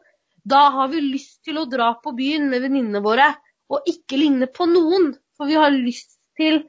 Da 0.48 0.70
har 0.74 0.88
vi 0.90 1.02
lyst 1.04 1.44
til 1.46 1.60
å 1.62 1.68
dra 1.70 1.92
på 2.02 2.14
byen 2.18 2.48
med 2.50 2.64
venninnene 2.64 3.04
våre 3.04 3.28
og 3.72 3.84
ikke 3.92 4.18
ligne 4.18 4.48
på 4.50 4.66
noen. 4.72 5.12
For 5.38 5.50
vi 5.52 5.60
har 5.60 5.74
lyst 5.76 6.16
til 6.40 6.64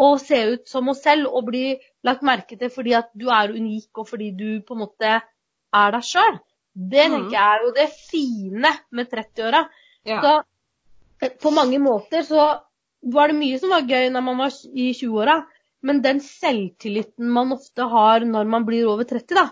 å 0.00 0.14
se 0.22 0.38
ut 0.54 0.70
som 0.70 0.88
oss 0.92 1.02
selv 1.02 1.28
og 1.28 1.50
bli 1.50 1.74
lagt 2.06 2.22
merke 2.24 2.56
til 2.56 2.70
fordi 2.72 2.94
at 2.96 3.10
du 3.18 3.26
er 3.28 3.50
unik, 3.52 3.90
og 3.98 4.08
fordi 4.08 4.30
du 4.38 4.62
på 4.62 4.76
en 4.76 4.84
måte 4.86 5.10
er 5.18 5.92
deg 5.96 6.06
sjøl. 6.06 6.38
Det 6.74 7.08
Mhm. 7.08 7.12
tenker 7.16 7.36
jeg 7.36 7.58
er 7.58 7.64
jo 7.66 7.72
det 7.76 7.88
fine 8.10 8.72
med 8.92 9.10
30-åra. 9.10 9.68
Ja. 10.06 10.42
Eh, 11.20 11.32
på 11.42 11.52
mange 11.54 11.78
måter 11.82 12.24
så 12.26 12.48
var 13.00 13.30
det 13.30 13.38
mye 13.38 13.58
som 13.60 13.72
var 13.72 13.88
gøy 13.88 14.10
når 14.12 14.24
man 14.26 14.42
var 14.42 14.54
i 14.72 14.90
20-åra, 14.96 15.38
men 15.88 16.02
den 16.04 16.20
selvtilliten 16.24 17.30
man 17.32 17.54
ofte 17.56 17.86
har 17.88 18.26
når 18.28 18.48
man 18.52 18.66
blir 18.68 18.88
over 18.90 19.08
30, 19.08 19.36
da, 19.36 19.46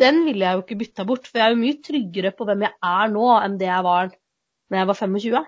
den 0.00 0.24
ville 0.26 0.44
jeg 0.44 0.58
jo 0.58 0.64
ikke 0.64 0.80
bytta 0.82 1.06
bort. 1.08 1.28
For 1.30 1.40
jeg 1.40 1.46
er 1.46 1.54
jo 1.54 1.62
mye 1.62 1.80
tryggere 1.86 2.34
på 2.34 2.46
hvem 2.48 2.66
jeg 2.66 2.74
er 2.90 3.12
nå, 3.14 3.28
enn 3.38 3.58
det 3.60 3.70
jeg 3.70 3.86
var 3.86 4.10
da 4.10 4.80
jeg 4.80 4.90
var 4.90 4.98
25. 4.98 5.44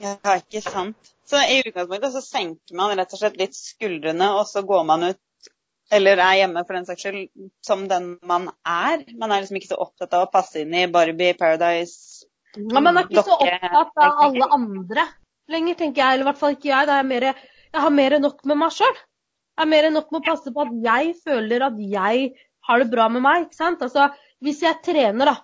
Ja, 0.00 0.16
ikke 0.38 0.62
sant. 0.64 1.12
Så 1.26 1.40
i 1.42 1.60
utgangspunktet 1.66 2.14
så 2.14 2.22
senker 2.24 2.78
man 2.78 2.94
rett 2.96 3.12
og 3.12 3.20
slett 3.20 3.38
litt 3.40 3.56
skuldrene, 3.58 4.30
og 4.38 4.46
så 4.48 4.62
går 4.66 4.84
man 4.88 5.10
ut, 5.10 5.50
eller 5.92 6.22
er 6.22 6.38
hjemme 6.40 6.62
for 6.64 6.78
den 6.78 6.86
saks 6.88 7.04
skyld, 7.04 7.26
som 7.66 7.84
den 7.90 8.14
man 8.26 8.48
er. 8.62 9.02
Man 9.18 9.34
er 9.34 9.42
liksom 9.42 9.58
ikke 9.58 9.74
så 9.74 9.80
opptatt 9.82 10.14
av 10.16 10.26
å 10.26 10.32
passe 10.32 10.62
inn 10.62 10.74
i 10.74 10.86
Barbie, 10.90 11.36
Paradise 11.38 12.15
Men 12.56 12.86
man 12.86 13.00
er 13.00 13.08
ikke 13.08 13.24
så 13.26 13.36
opptatt 13.36 14.02
av 14.06 14.24
alle 14.26 14.48
andre 14.56 15.06
lenger, 15.52 15.78
tenker 15.78 16.02
jeg. 16.02 16.14
Eller 16.16 16.24
i 16.24 16.28
hvert 16.30 16.40
fall 16.40 16.56
ikke 16.56 16.70
jeg. 16.72 16.90
Er 16.92 17.08
mer, 17.10 17.28
jeg 17.30 17.84
har 17.84 17.94
mer 17.94 18.16
enn 18.16 18.26
nok 18.26 18.44
med 18.48 18.60
meg 18.62 18.74
sjøl. 18.76 19.00
Jeg 19.56 19.62
har 19.62 19.70
mer 19.72 19.88
enn 19.88 19.96
nok 19.96 20.12
med 20.12 20.20
å 20.22 20.26
passe 20.26 20.52
på 20.52 20.64
at 20.66 20.76
jeg 20.84 21.12
føler 21.24 21.66
at 21.68 21.80
jeg 21.80 22.30
har 22.68 22.82
det 22.82 22.90
bra 22.92 23.08
med 23.12 23.24
meg. 23.24 23.46
ikke 23.46 23.60
sant? 23.60 23.84
Altså, 23.84 24.10
Hvis 24.44 24.62
jeg 24.64 24.82
trener, 24.84 25.32
da, 25.32 25.36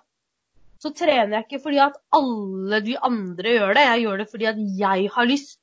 så 0.83 0.91
trener 0.93 1.39
jeg 1.39 1.47
ikke 1.47 1.63
fordi 1.63 1.79
at 1.81 1.95
alle 2.13 2.81
de 2.85 2.97
andre 3.09 3.55
gjør 3.57 3.77
det. 3.77 3.85
Jeg 3.87 4.03
gjør 4.03 4.21
det 4.21 4.29
fordi 4.31 4.49
at 4.51 4.63
jeg 4.83 5.09
har 5.15 5.29
lyst. 5.29 5.59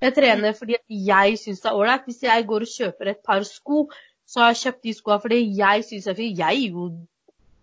Jeg 0.00 0.16
trener 0.16 0.54
fordi 0.56 0.78
at 0.78 1.00
jeg 1.10 1.40
syns 1.42 1.60
det 1.60 1.68
er 1.68 1.76
ålreit. 1.76 2.06
Hvis 2.08 2.22
jeg 2.24 2.46
går 2.48 2.64
og 2.64 2.72
kjøper 2.72 3.10
et 3.12 3.20
par 3.26 3.42
sko, 3.44 3.82
så 4.30 4.44
har 4.44 4.52
jeg 4.54 4.60
kjøpt 4.62 4.86
de 4.86 4.94
skoa 4.96 5.18
fordi 5.20 5.40
jeg 5.58 5.84
syns 5.88 6.06
er 6.08 6.16
fint. 6.16 6.38
Jeg 6.38 6.60
gir 6.62 6.76
jo 6.78 6.86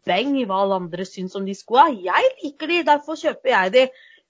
beng 0.07 0.37
i 0.39 0.45
hva 0.47 0.61
alle 0.63 0.79
andre 0.81 1.05
syns 1.07 1.35
om 1.37 1.45
de 1.47 1.55
skoa. 1.57 1.89
Jeg 1.91 2.31
liker 2.43 2.71
de, 2.71 2.83
derfor 2.87 3.19
kjøper 3.19 3.53
jeg 3.53 3.73
de. 3.75 3.83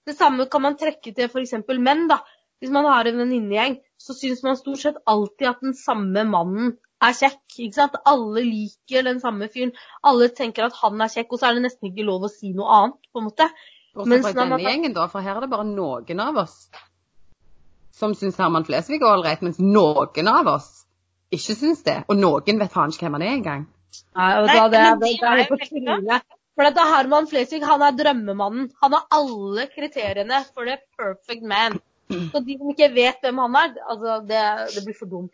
Det 0.08 0.16
samme 0.18 0.48
kan 0.52 0.64
man 0.64 0.78
trekke 0.80 1.14
til 1.14 1.30
f.eks. 1.30 1.54
menn. 1.78 2.08
da. 2.10 2.22
Hvis 2.60 2.74
man 2.74 2.88
har 2.90 3.06
en 3.06 3.20
venninnegjeng, 3.22 3.78
så 4.02 4.16
syns 4.18 4.44
man 4.44 4.58
stort 4.58 4.82
sett 4.82 5.00
alltid 5.06 5.48
at 5.52 5.62
den 5.62 5.76
samme 5.78 6.24
mannen 6.26 6.76
er 7.04 7.14
kjekk. 7.14 7.42
ikke 7.60 7.78
sant? 7.78 7.98
Alle 8.10 8.42
liker 8.46 9.06
den 9.06 9.20
samme 9.22 9.50
fyren. 9.54 9.74
Alle 10.04 10.30
tenker 10.34 10.66
at 10.66 10.78
han 10.82 11.02
er 11.02 11.12
kjekk, 11.14 11.32
og 11.32 11.40
så 11.40 11.50
er 11.50 11.58
det 11.58 11.68
nesten 11.68 11.92
ikke 11.92 12.08
lov 12.08 12.26
å 12.26 12.32
si 12.34 12.54
noe 12.58 12.70
annet. 12.82 13.00
på 13.14 13.22
en 13.22 13.30
måte. 13.30 13.50
Bortsett 13.94 14.10
Mens 14.10 14.26
når 14.34 14.34
man- 14.36 14.50
denne 14.60 14.70
gjengen, 14.70 14.94
da, 14.94 15.08
for 15.08 15.22
her 15.22 15.38
er 15.38 15.42
det 15.42 15.50
bare 15.50 15.66
noen 15.66 16.20
av 16.20 16.38
oss 16.38 16.70
som 17.92 18.14
syns 18.14 18.38
Herman 18.38 18.66
Flesvig 18.66 19.02
er 19.02 19.10
ålreit, 19.10 19.42
mens 19.42 19.58
noen 19.60 20.28
av 20.28 20.48
oss 20.48 20.86
ikke 21.34 21.56
syns 21.58 21.84
det. 21.84 22.04
Og 22.08 22.18
noen 22.18 22.60
vet 22.60 22.72
faen 22.72 22.94
ikke 22.94 23.08
hvem 23.08 23.18
han 23.18 23.22
er 23.22 23.36
engang. 23.38 23.68
Nei, 24.18 24.32
Nei, 24.48 24.56
det, 24.74 24.78
det, 24.78 24.84
de 25.02 25.14
det 25.22 25.32
er 25.32 25.50
på 25.50 25.60
trynet. 25.62 26.26
For 26.58 26.66
dette 26.66 26.84
Herman 26.90 27.28
Flesvig 27.30 27.62
han 27.70 27.84
er 27.86 27.98
drømmemannen. 27.98 28.72
Han 28.82 28.96
har 28.96 29.04
alle 29.14 29.68
kriteriene 29.70 30.40
for 30.50 30.66
the 30.66 30.80
perfect 30.98 31.44
man. 31.46 31.78
Så 32.10 32.42
de 32.42 32.56
som 32.58 32.72
ikke 32.72 32.88
vet 32.96 33.22
hvem 33.22 33.42
han 33.44 33.58
er, 33.60 33.76
altså 33.86 34.16
det, 34.26 34.42
det 34.74 34.84
blir 34.86 34.98
for 34.98 35.12
dumt. 35.12 35.34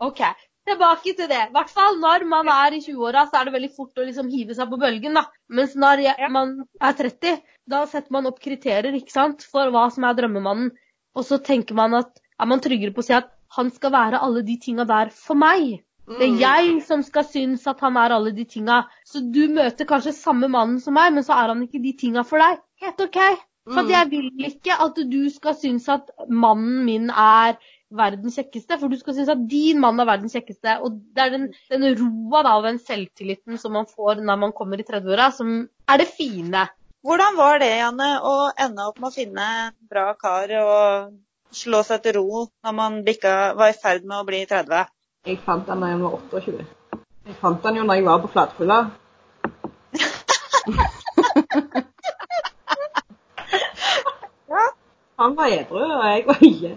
OK, 0.00 0.20
tilbake 0.70 1.16
til 1.16 1.28
det. 1.28 1.40
I 1.48 1.56
hvert 1.56 1.72
fall 1.72 1.98
når 2.00 2.24
man 2.30 2.52
er 2.52 2.76
i 2.76 2.80
20-åra, 2.84 3.26
så 3.26 3.40
er 3.40 3.48
det 3.48 3.56
veldig 3.56 3.72
fort 3.76 3.98
å 3.98 4.06
liksom 4.06 4.30
hive 4.32 4.56
seg 4.56 4.70
på 4.70 4.78
bølgen. 4.80 5.18
da. 5.18 5.26
Mens 5.50 5.74
når 5.74 6.04
man 6.32 6.54
er 6.78 6.96
30, 7.02 7.42
da 7.74 7.82
setter 7.90 8.14
man 8.14 8.30
opp 8.30 8.38
kriterier 8.44 8.96
ikke 8.96 9.16
sant, 9.16 9.44
for 9.50 9.72
hva 9.74 9.88
som 9.90 10.06
er 10.06 10.16
drømmemannen. 10.20 10.70
Og 11.18 11.26
så 11.26 11.40
tenker 11.42 11.74
man 11.74 11.98
at 12.04 12.22
er 12.40 12.48
man 12.48 12.62
tryggere 12.62 12.94
på 12.94 13.02
å 13.02 13.08
si 13.08 13.18
at 13.18 13.34
han 13.56 13.70
skal 13.74 13.92
være 13.94 14.20
alle 14.22 14.42
de 14.46 14.56
tinga 14.62 14.86
der 14.88 15.10
for 15.14 15.38
meg. 15.38 15.80
Det 16.10 16.26
er 16.26 16.40
jeg 16.40 16.80
som 16.82 17.02
skal 17.06 17.22
synes 17.28 17.66
at 17.70 17.82
han 17.84 17.96
er 18.00 18.10
alle 18.16 18.32
de 18.34 18.44
tinga. 18.44 18.80
Så 19.06 19.22
du 19.22 19.44
møter 19.52 19.86
kanskje 19.86 20.14
samme 20.16 20.48
mannen 20.50 20.80
som 20.82 20.96
meg, 20.98 21.12
men 21.14 21.22
så 21.26 21.36
er 21.38 21.52
han 21.52 21.62
ikke 21.62 21.82
de 21.82 21.92
tinga 22.00 22.24
for 22.26 22.42
deg. 22.42 22.58
Helt 22.82 23.04
OK. 23.06 23.20
For 23.70 23.84
Mm. 23.84 23.90
jeg 23.92 24.10
vil 24.10 24.30
ikke 24.48 24.74
at 24.82 24.96
du 25.12 25.20
skal 25.30 25.54
synes 25.54 25.88
at 25.92 26.08
mannen 26.26 26.84
min 26.86 27.10
er 27.10 27.58
verdens 27.94 28.38
kjekkeste, 28.38 28.78
for 28.80 28.88
du 28.88 28.96
skal 28.98 29.14
synes 29.14 29.28
at 29.28 29.46
din 29.50 29.78
mann 29.78 30.00
er 30.00 30.08
verdens 30.08 30.34
kjekkeste. 30.34 30.80
Og 30.82 30.98
det 31.14 31.22
er 31.22 31.30
den, 31.30 31.48
den 31.70 31.86
roa 32.00 32.42
da, 32.42 32.56
og 32.56 32.64
den 32.64 32.78
selvtilliten 32.78 33.58
som 33.58 33.76
man 33.76 33.86
får 33.86 34.22
når 34.24 34.38
man 34.40 34.52
kommer 34.56 34.80
i 34.80 34.86
30-åra, 34.88 35.30
som 35.36 35.68
er 35.86 36.02
det 36.02 36.08
fine. 36.08 36.66
Hvordan 37.06 37.36
var 37.36 37.60
det, 37.62 37.70
Janne, 37.78 38.10
å 38.26 38.50
ende 38.58 38.88
opp 38.88 38.98
med 38.98 39.08
å 39.10 39.14
finne 39.14 39.50
en 39.66 39.76
bra 39.88 40.14
kar 40.18 40.50
og 40.64 41.12
slå 41.54 41.82
seg 41.86 42.02
til 42.04 42.14
ro 42.20 42.46
når 42.64 42.72
man 42.76 43.04
bikka, 43.06 43.54
var 43.58 43.72
i 43.72 43.78
ferd 43.82 44.04
med 44.06 44.18
å 44.20 44.26
bli 44.28 44.44
30? 44.48 44.86
Jeg 45.28 45.38
fant 45.44 45.66
den 45.68 45.82
da 45.82 45.86
jeg 45.90 46.00
var 46.00 46.10
28. 46.16 46.66
Jeg 47.28 47.36
fant 47.40 47.62
den 47.64 47.76
jo 47.80 47.84
når 47.86 47.94
jeg 48.00 48.06
var 48.08 48.18
på 48.22 48.32
flatfylla. 48.34 48.78
Han 55.20 55.34
var 55.36 55.52
edru, 55.52 55.82
og 55.84 56.04
jeg 56.08 56.22
var 56.26 56.38
ikke. 56.46 56.76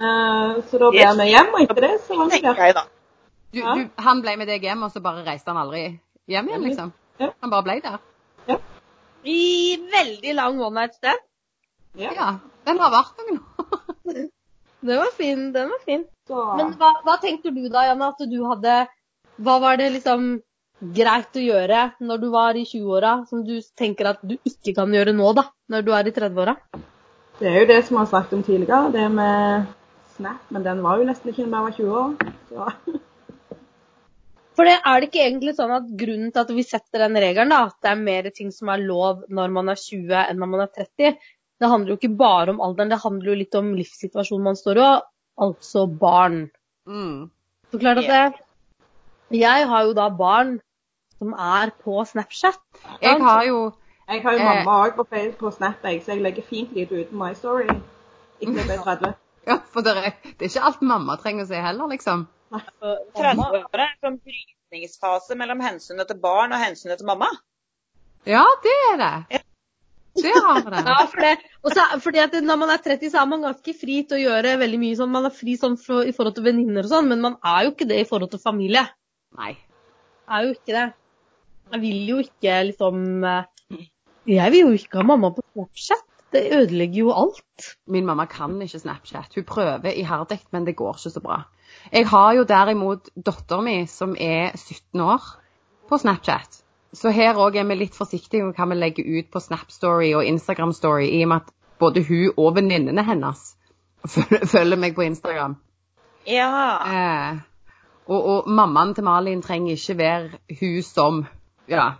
Uh, 0.00 0.60
så 0.70 0.78
da 0.80 0.88
ble 0.94 1.08
vi 1.18 1.26
hjem, 1.28 1.50
og 1.52 1.64
etter 1.66 1.84
det 1.84 1.90
så 2.06 2.16
var 2.16 2.30
vi 2.32 2.40
der. 2.40 2.86
Du, 3.50 3.58
du, 3.60 3.82
han 4.00 4.22
ble 4.24 4.36
med 4.40 4.48
deg 4.48 4.64
hjem, 4.64 4.86
og 4.86 4.94
så 4.94 5.02
bare 5.04 5.26
reiste 5.26 5.52
han 5.52 5.60
aldri 5.60 5.82
hjem 6.30 6.48
igjen, 6.48 6.64
liksom? 6.64 6.92
Ja. 7.20 7.28
Han 7.44 7.52
bare 7.52 7.66
ble 7.66 7.74
der? 7.84 7.98
I 9.28 9.76
veldig 9.92 10.34
lang 10.38 10.56
one 10.62 10.80
night 10.80 10.96
stand. 10.96 11.20
Ja. 11.98 12.12
Ja. 12.14 12.28
Den 12.68 12.78
har 12.82 12.92
vært 12.92 13.18
der 13.18 13.34
nå. 13.34 13.40
Den 14.80 14.96
var 14.96 15.10
fin. 15.16 15.48
Den 15.52 15.72
var 15.72 15.82
fin. 15.84 16.04
Så, 16.28 16.44
Men 16.56 16.72
hva, 16.78 16.92
hva 17.04 17.16
tenkte 17.20 17.52
du 17.52 17.66
da, 17.68 17.88
Janne, 17.88 18.12
at 18.12 18.22
du 18.30 18.38
hadde 18.46 18.76
Hva 19.40 19.56
var 19.60 19.80
det 19.80 19.90
liksom 19.96 20.30
greit 20.96 21.36
å 21.36 21.42
gjøre 21.42 21.82
når 22.00 22.22
du 22.22 22.30
var 22.32 22.56
i 22.56 22.64
20-åra, 22.64 23.16
som 23.28 23.42
du 23.44 23.58
tenker 23.76 24.14
at 24.14 24.22
du 24.24 24.38
ikke 24.48 24.72
kan 24.78 24.94
gjøre 24.94 25.12
nå, 25.12 25.34
da? 25.36 25.50
Når 25.72 25.84
du 25.84 25.92
er 25.96 26.08
i 26.08 26.14
30-åra? 26.16 26.56
det 27.40 27.48
er 27.48 27.62
jo 27.62 27.68
det 27.70 27.78
som 27.84 27.96
vi 27.96 28.00
har 28.02 28.08
snakket 28.10 28.32
om 28.36 28.42
tidligere, 28.44 28.92
det 28.92 29.06
med 29.12 29.68
Snap, 30.16 30.42
men 30.52 30.64
den 30.64 30.82
var 30.84 30.98
jo 31.00 31.06
nesten 31.08 31.30
ikke 31.30 31.46
da 31.46 31.60
jeg 31.60 31.66
var 31.66 31.76
20 31.78 31.94
år. 32.00 32.10
Så. 32.50 32.98
For 34.58 34.68
det 34.68 34.74
er 34.76 35.00
det 35.00 35.08
ikke 35.08 35.22
egentlig 35.24 35.54
sånn 35.56 35.72
at 35.72 35.86
grunnen 36.02 36.34
til 36.34 36.42
at 36.42 36.50
vi 36.52 36.64
setter 36.66 37.06
den 37.06 37.16
regelen, 37.24 37.54
da, 37.54 37.62
at 37.70 37.78
det 37.80 37.92
er 37.94 38.02
mer 38.02 38.28
ting 38.36 38.50
som 38.52 38.68
er 38.68 38.82
lov 38.84 39.22
når 39.32 39.54
man 39.56 39.72
er 39.72 39.80
20 39.80 40.12
enn 40.20 40.42
når 40.42 40.50
man 40.52 40.64
er 40.66 40.72
30, 40.76 41.14
det 41.60 41.68
handler 41.68 41.92
jo 41.94 41.98
ikke 42.00 42.16
bare 42.16 42.50
om 42.54 42.60
alderen, 42.64 42.90
det 42.90 42.98
handler 43.02 43.32
jo 43.32 43.38
litt 43.42 43.54
om 43.58 43.72
livssituasjonen 43.76 44.44
man 44.48 44.56
står 44.56 44.80
i, 44.80 44.88
altså 45.44 45.86
barn. 46.00 46.38
Mm. 46.88 47.30
Så 47.70 47.78
klart 47.82 47.98
at 48.02 48.08
det, 48.10 48.40
Jeg 49.40 49.66
har 49.68 49.84
jo 49.86 49.92
da 49.94 50.08
barn 50.10 50.56
som 51.18 51.32
er 51.36 51.70
på 51.84 52.00
Snapchat. 52.08 52.58
Jeg 53.02 53.20
har 53.22 53.44
jo 53.46 53.72
Jeg 54.10 54.22
har 54.24 54.32
jo 54.32 54.38
Eh. 54.38 54.44
mamma 54.44 54.78
òg 54.88 54.96
på, 54.96 55.04
Facebook- 55.06 55.38
på 55.38 55.50
Snap, 55.54 55.84
jeg, 55.84 56.00
så 56.02 56.12
jeg 56.16 56.22
legger 56.22 56.42
fint 56.42 56.72
lite 56.74 57.00
ut 57.04 57.12
My 57.12 57.32
Story. 57.34 57.68
Ikke 58.40 58.52
ble 58.66 58.78
30. 58.82 59.14
Ja, 59.46 59.56
for 59.72 59.80
det 59.80 59.92
er, 59.96 60.10
det 60.22 60.42
er 60.42 60.48
ikke 60.50 60.64
alt 60.66 60.82
mamma 60.82 61.14
trenger 61.16 61.44
å 61.44 61.48
se 61.48 61.60
heller, 61.64 61.86
liksom. 61.88 62.26
30-åra 62.52 63.60
er 63.72 63.84
en 63.86 64.00
sånn 64.04 64.18
brytningsfase 64.26 65.36
mellom 65.38 65.60
hensynet 65.64 66.08
til 66.10 66.18
barn 66.20 66.52
og 66.52 66.60
hensynet 66.60 66.98
til 67.00 67.06
mamma. 67.08 67.28
Ja, 68.28 68.42
det 68.64 68.74
er 68.92 68.96
det. 69.00 69.40
Det 70.18 70.32
har 70.34 70.60
vi. 70.64 70.82
Ja, 70.86 70.96
for 71.06 71.22
det, 71.22 71.34
fordi 72.02 72.22
at 72.22 72.34
når 72.42 72.58
man 72.58 72.72
er 72.74 72.82
30, 72.82 73.12
så 73.12 73.20
er 73.22 73.28
man 73.30 73.44
ganske 73.46 73.74
fri 73.78 74.00
til 74.08 74.18
å 74.18 74.22
gjøre 74.24 74.56
veldig 74.60 74.80
mye 74.82 74.98
sånn. 74.98 75.12
Man 75.14 75.28
er 75.28 75.34
fri 75.34 75.56
sånn 75.60 75.76
for, 75.80 76.02
i 76.06 76.14
forhold 76.16 76.38
til 76.38 76.46
venninner 76.48 76.86
og 76.86 76.92
sånn, 76.92 77.10
men 77.12 77.22
man 77.22 77.36
er 77.46 77.66
jo 77.66 77.74
ikke 77.74 77.88
det 77.90 78.00
i 78.02 78.08
forhold 78.08 78.32
til 78.32 78.42
familie. 78.42 78.84
Nei. 79.38 79.54
Er 80.30 80.46
jo 80.46 80.54
ikke 80.56 80.74
det. 80.74 80.86
Jeg 81.70 81.82
vil 81.84 82.00
jo 82.08 82.20
ikke 82.24 82.54
liksom 82.66 83.24
eh, 83.26 83.84
Jeg 84.26 84.54
vil 84.54 84.64
jo 84.64 84.72
ikke 84.74 84.98
ha 85.00 85.06
mamma 85.06 85.30
på 85.34 85.44
Snapchat. 85.52 86.06
Det 86.30 86.44
ødelegger 86.54 87.00
jo 87.04 87.12
alt. 87.14 87.70
Min 87.90 88.06
mamma 88.06 88.26
kan 88.30 88.54
ikke 88.62 88.78
Snapchat. 88.82 89.34
Hun 89.34 89.46
prøver 89.46 89.94
iherdig, 89.94 90.38
men 90.54 90.66
det 90.66 90.76
går 90.78 90.98
ikke 90.98 91.14
så 91.14 91.22
bra. 91.22 91.42
Jeg 91.92 92.06
har 92.10 92.34
jo 92.38 92.46
derimot 92.46 93.10
datteren 93.14 93.66
min 93.66 93.86
som 93.90 94.14
er 94.18 94.54
17 94.56 95.02
år 95.02 95.26
på 95.90 95.98
Snapchat. 95.98 96.62
Så 96.92 97.12
her 97.14 97.38
òg 97.38 97.54
er 97.60 97.66
vi 97.68 97.76
litt 97.78 97.94
forsiktige 97.94 98.44
med 98.44 98.56
hva 98.58 98.66
vi 98.70 98.78
legger 98.78 99.06
ut 99.06 99.30
på 99.30 99.42
Snap 99.42 99.70
Story 99.70 100.10
og 100.18 100.26
Instagram 100.26 100.72
Story, 100.74 101.06
i 101.06 101.22
og 101.22 101.30
med 101.30 101.44
at 101.44 101.52
både 101.78 102.02
hun 102.08 102.32
og 102.36 102.56
venninnene 102.56 103.04
hennes 103.06 103.44
følger 104.52 104.80
meg 104.80 104.96
på 104.96 105.06
Instagram. 105.06 105.54
Ja. 106.26 106.50
Eh, 106.90 107.38
og, 108.10 108.18
og 108.18 108.50
mammaen 108.50 108.94
til 108.94 109.06
Malin 109.06 109.42
trenger 109.42 109.78
ikke 109.78 109.98
være 109.98 110.40
hun 110.60 110.82
som 110.82 111.22
ja, 111.70 111.92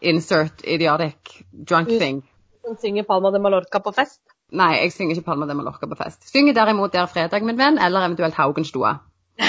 insert 0.00 0.62
idiotic 0.64 1.42
drunk 1.52 1.88
thing. 1.88 2.22
Hun 2.66 2.78
synger 2.78 3.06
Palma 3.08 3.34
de 3.34 3.42
Mallorca 3.42 3.82
på 3.82 3.92
fest. 3.96 4.20
Nei, 4.54 4.76
jeg 4.78 4.92
synger 4.94 5.16
ikke 5.16 5.26
Palma 5.26 5.46
de 5.50 5.58
Mallorca 5.58 5.90
på 5.90 5.98
fest. 5.98 6.22
Synger 6.30 6.54
derimot 6.54 6.92
Der 6.92 7.06
fredag, 7.06 7.42
min 7.42 7.58
venn, 7.58 7.78
eller 7.78 8.06
eventuelt 8.06 8.34
Haugenstua. 8.34 8.94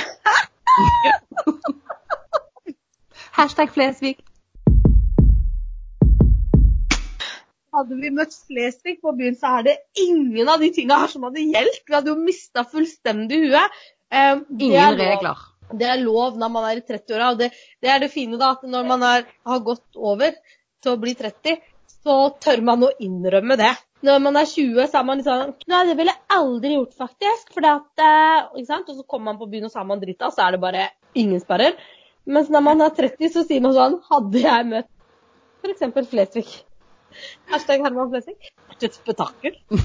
Hashtag 3.38 3.70
Flesvig. 3.70 4.26
Hadde 7.77 7.98
vi 8.01 8.10
møtt 8.13 8.34
Flesvig 8.48 8.98
på 9.03 9.13
byen, 9.17 9.36
så 9.38 9.57
er 9.60 9.67
det 9.67 9.75
ingen 10.01 10.50
av 10.50 10.63
de 10.63 10.72
tinga 10.74 10.98
her 11.03 11.12
som 11.12 11.27
hadde 11.27 11.43
gjeldt. 11.46 11.84
Vi 11.86 11.96
hadde 11.96 12.13
jo 12.13 12.17
mista 12.17 12.63
fullstendig 12.65 13.43
huet. 13.46 13.79
Eh, 14.10 14.36
Ingen 14.57 14.98
regler. 14.98 15.43
Det 15.77 15.88
er 15.91 16.00
lov 16.00 16.38
når 16.39 16.51
man 16.53 16.65
er 16.69 16.79
i 16.79 16.86
30-åra. 16.88 17.31
og 17.34 17.41
det, 17.41 17.51
det 17.84 17.91
er 17.91 18.00
det 18.00 18.13
fine, 18.13 18.39
da, 18.39 18.53
at 18.55 18.63
når 18.63 18.88
man 18.88 19.03
er, 19.03 19.27
har 19.46 19.65
gått 19.65 20.00
over 20.00 20.31
til 20.81 20.93
å 20.93 21.01
bli 21.01 21.13
30, 21.19 21.60
så 22.05 22.15
tør 22.39 22.63
man 22.63 22.88
å 22.88 22.93
innrømme 23.03 23.57
det. 23.60 23.74
Når 24.07 24.19
man 24.24 24.38
er 24.39 24.48
20, 24.48 24.88
så 24.88 25.01
er 25.01 25.07
man 25.10 25.24
sånn, 25.25 25.55
Nei, 25.67 25.84
det 25.89 25.98
ville 26.00 26.13
jeg 26.13 26.38
aldri 26.38 26.74
gjort, 26.75 26.93
faktisk. 27.03 27.51
For 27.55 27.67
at, 27.67 27.89
eh, 28.00 28.62
ikke 28.62 28.69
sant? 28.72 28.89
Og 28.93 29.01
så 29.01 29.07
kommer 29.10 29.34
man 29.34 29.41
på 29.41 29.50
byen, 29.51 29.67
og 29.67 29.74
så 29.74 29.81
er 29.84 29.89
man 29.89 30.01
drita, 30.01 30.31
så 30.31 30.46
er 30.46 30.55
det 30.55 30.63
bare 30.63 30.89
ingen 31.17 31.41
sperrer. 31.43 31.75
Mens 32.27 32.50
når 32.53 32.63
man 32.63 32.84
er 32.86 32.96
30, 32.96 33.34
så 33.34 33.43
sier 33.48 33.63
man 33.63 33.75
sånn 33.75 34.01
Hadde 34.10 34.41
jeg 34.43 34.67
møtt 34.67 34.89
f.eks. 35.63 36.10
Flesvig 36.12 36.48
Hashtag 37.51 37.83
Herman 37.86 38.09
Flesvig. 38.12 38.38
Vært 38.69 38.83
et 38.89 38.97
spetakkel. 38.97 39.53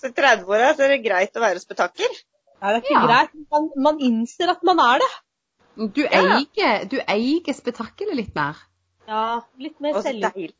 Så 0.00 0.08
i 0.08 0.14
30-åra 0.16 0.70
er 0.72 0.88
det 0.94 1.02
greit 1.04 1.36
å 1.36 1.42
være 1.42 1.60
spetakkel. 1.60 2.12
Nei, 2.60 2.70
det 2.72 2.78
er 2.78 2.84
ikke 2.84 2.96
Ja. 2.96 3.06
greit. 3.06 3.34
Man, 3.52 3.68
man 3.76 3.98
innser 4.00 4.48
at 4.54 4.62
man 4.64 4.78
er 4.80 4.98
det. 5.02 5.10
Du 5.96 6.02
eier, 6.04 6.84
du 6.88 6.96
eier 7.06 7.54
spetakkelet 7.56 8.16
litt 8.16 8.34
mer. 8.34 8.56
Ja, 9.08 9.40
litt 9.58 9.80
mer 9.80 9.92
deilig. 10.02 10.54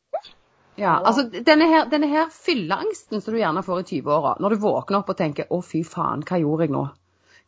Ja, 0.81 0.95
altså 1.05 1.27
denne 1.29 1.67
her, 1.69 1.85
denne 1.93 2.09
her 2.09 2.31
fylleangsten 2.33 3.21
som 3.21 3.35
du 3.35 3.41
gjerne 3.41 3.63
får 3.67 3.81
i 3.83 3.85
20-åra, 4.01 4.37
når 4.41 4.49
du 4.55 4.59
våkner 4.63 4.99
opp 5.03 5.11
og 5.13 5.17
tenker 5.19 5.45
'Å, 5.51 5.59
fy 5.65 5.83
faen, 5.85 6.23
hva 6.25 6.39
gjorde 6.41 6.63
jeg 6.65 6.71
nå?' 6.73 6.89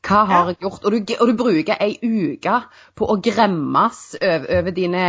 Hva 0.02 0.24
har 0.26 0.48
jeg 0.50 0.58
gjort? 0.64 0.84
Og 0.84 0.92
du, 0.92 1.14
og 1.20 1.28
du 1.30 1.34
bruker 1.38 1.76
ei 1.80 1.94
uke 2.02 2.56
på 2.98 3.06
å 3.06 3.16
gremmes 3.22 4.00
over, 4.18 4.48
over 4.58 4.74
dine 4.74 5.04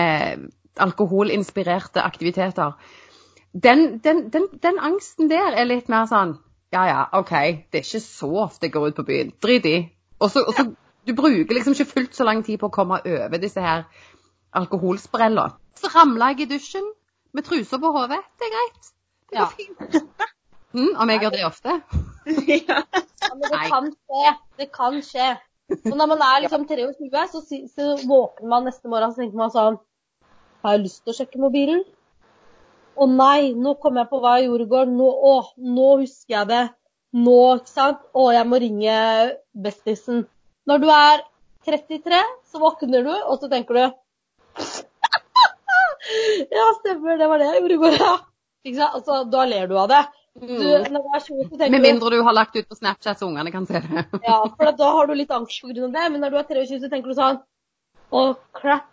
alkoholinspirerte 0.84 2.02
aktiviteter. 2.04 2.76
Den, 3.54 4.00
den, 4.04 4.30
den, 4.34 4.48
den 4.64 4.80
angsten 4.82 5.30
der 5.30 5.54
er 5.58 5.66
litt 5.70 5.90
mer 5.90 6.08
sånn 6.10 6.36
Ja 6.74 6.88
ja, 6.90 7.02
OK, 7.14 7.34
det 7.70 7.82
er 7.82 7.86
ikke 7.86 8.00
så 8.02 8.30
ofte 8.48 8.66
jeg 8.66 8.74
går 8.74 8.88
ut 8.92 8.96
på 8.98 9.06
byen. 9.06 9.34
Drit 9.46 9.66
i. 9.70 9.76
Og 10.20 10.32
så, 10.34 10.42
og 10.48 10.56
så 10.58 10.66
Du 11.06 11.12
bruker 11.14 11.54
liksom 11.54 11.74
ikke 11.76 11.86
fullt 11.92 12.16
så 12.16 12.24
lang 12.24 12.42
tid 12.48 12.58
på 12.62 12.70
å 12.70 12.74
komme 12.74 13.02
over 13.04 13.38
disse 13.42 13.60
her 13.62 13.84
alkoholsprella. 14.56 15.50
Så 15.76 15.90
ramla 15.92 16.30
jeg 16.32 16.46
i 16.46 16.52
dusjen 16.54 16.86
med 17.36 17.44
trusa 17.44 17.78
på 17.82 17.92
hodet. 17.92 18.22
Det 18.40 18.48
er 18.48 18.54
greit. 18.56 18.90
Det 19.30 19.38
Ja. 19.38 19.46
går 19.46 19.54
fint. 19.58 20.24
Mm, 20.74 20.94
om 20.98 21.10
jeg 21.14 21.22
gjør 21.22 21.34
det 21.38 21.46
ofte? 21.48 21.80
ja. 22.68 22.84
Ja, 23.24 23.36
men 23.40 23.48
det 23.48 23.60
kan 23.72 23.86
skje. 23.88 24.32
Det 24.60 24.66
kan 24.76 24.96
skje. 25.02 25.28
Så 25.72 25.96
når 25.96 26.10
man 26.12 26.22
er 26.22 26.42
liksom 26.44 26.66
23, 26.68 27.22
så, 27.32 27.42
så 27.72 27.86
våkner 28.04 28.50
man 28.52 28.66
neste 28.68 28.92
morgen 28.92 29.14
og 29.14 29.18
tenker 29.18 29.40
man 29.40 29.54
sånn 29.54 29.78
Har 30.64 30.76
jeg 30.76 30.84
lyst 30.84 31.02
til 31.04 31.14
å 31.14 31.18
sjekke 31.18 31.40
mobilen? 31.42 31.86
Å 32.94 33.08
nei, 33.10 33.54
nå 33.58 33.74
kom 33.82 33.98
jeg 33.98 34.10
på 34.12 34.20
hva 34.22 34.36
jeg 34.38 34.50
gjorde 34.50 34.68
i 34.68 34.72
går. 34.74 34.92
Nå, 34.92 35.08
å, 35.08 35.34
nå 35.58 35.88
husker 36.04 36.36
jeg 36.36 36.50
det. 36.52 36.64
Nå, 37.18 37.38
ikke 37.58 37.72
sant? 37.72 38.04
Å, 38.14 38.28
jeg 38.36 38.50
må 38.50 38.60
ringe 38.62 38.98
bestisen. 39.66 40.26
Når 40.70 40.84
du 40.84 40.88
er 40.94 41.24
33, 41.66 42.22
så 42.52 42.62
våkner 42.62 43.08
du, 43.08 43.14
og 43.14 43.40
så 43.40 43.50
tenker 43.52 43.80
du 43.80 43.84
Ja, 46.54 46.68
stemmer, 46.82 47.18
det 47.18 47.28
var 47.32 47.42
det 47.42 47.50
jeg 47.50 47.62
gjorde 47.62 47.76
i 47.78 47.82
går, 47.86 47.98
ja. 47.98 48.14
Ikke 48.68 48.78
sant? 48.78 49.00
Altså, 49.00 49.24
da 49.32 49.46
ler 49.50 49.72
du 49.72 49.76
av 49.80 49.90
det. 49.92 50.04
Du, 50.34 50.48
når 50.50 51.04
du 51.04 51.10
er 51.14 51.22
20, 51.22 51.44
så 51.46 51.58
tenker 51.58 51.74
Med 51.76 51.84
mindre 51.86 52.10
du 52.10 52.24
har 52.26 52.34
lagt 52.34 52.56
ut 52.58 52.66
på 52.66 52.76
Snapchat 52.76 53.20
så 53.20 53.28
ungene 53.28 53.52
kan 53.54 53.68
se 53.70 53.82
det. 53.84 54.06
ja, 54.26 54.40
for 54.58 54.72
da 54.80 54.90
har 54.98 55.08
du 55.08 55.14
litt 55.18 55.32
angst 55.32 55.66
av 55.68 55.74
det. 55.78 56.06
Men 56.10 56.24
når 56.24 56.34
du 56.34 56.38
er 56.40 56.48
23, 56.50 56.80
så 56.82 56.90
tenker 56.90 57.14
du 57.14 57.18
sånn 57.20 57.42
Å, 58.14 58.24
crap. 58.58 58.90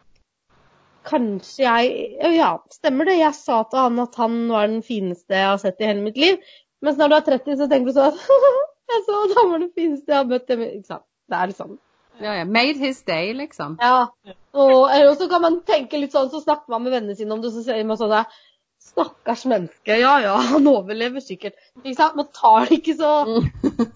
Kanskje 1.09 1.65
jeg 1.65 2.35
Ja, 2.37 2.51
stemmer 2.73 3.09
det. 3.09 3.17
Jeg 3.23 3.33
sa 3.39 3.63
til 3.71 3.81
han 3.81 4.03
at 4.05 4.19
han 4.21 4.43
var 4.51 4.69
den 4.69 4.83
fineste 4.85 5.33
jeg 5.33 5.49
har 5.49 5.63
sett 5.63 5.81
i 5.81 5.89
hele 5.89 6.05
mitt 6.05 6.21
liv. 6.21 6.37
Mens 6.85 7.01
når 7.01 7.09
du 7.09 7.17
er 7.17 7.25
30, 7.31 7.57
så 7.63 7.71
tenker 7.73 7.89
du 7.89 7.97
sånn 7.97 8.21
Jeg 8.91 9.07
så 9.07 9.23
at 9.25 9.39
han 9.39 9.55
var 9.55 9.65
den 9.65 9.73
fineste 9.73 10.13
jeg 10.13 10.19
har 10.21 10.29
møtt. 10.29 10.51
i 10.53 10.59
mitt-» 10.61 10.77
Ikke 10.77 10.93
sant. 10.93 11.07
Det 11.31 11.41
er 11.41 11.53
liksom 11.55 11.79
Ja, 12.21 12.37
ja. 12.37 12.45
Made 12.45 12.77
his 12.77 13.01
day, 13.09 13.33
liksom. 13.33 13.79
Ja. 13.81 14.11
Og, 14.53 14.93
så 15.17 15.29
kan 15.31 15.41
man 15.41 15.63
tenke 15.65 15.97
litt 15.97 16.13
sånn, 16.13 16.29
så 16.29 16.43
snakker 16.45 16.69
man 16.69 16.85
med 16.85 16.93
vennene 16.99 17.17
sine 17.17 17.33
om 17.33 17.41
det, 17.41 17.55
så 17.55 17.65
sier 17.65 17.87
man 17.89 17.97
sånn 17.97 18.13
der, 18.13 18.41
Stakkars 18.81 19.45
menneske. 19.51 19.97
Ja 20.01 20.19
ja, 20.25 20.37
han 20.53 20.67
overlever 20.67 21.21
sikkert. 21.25 21.59
Ikke 21.83 21.97
sant. 21.99 22.17
Man 22.17 22.31
tar 22.35 22.69
det 22.69 22.81
ikke 22.81 22.97
så 22.99 23.13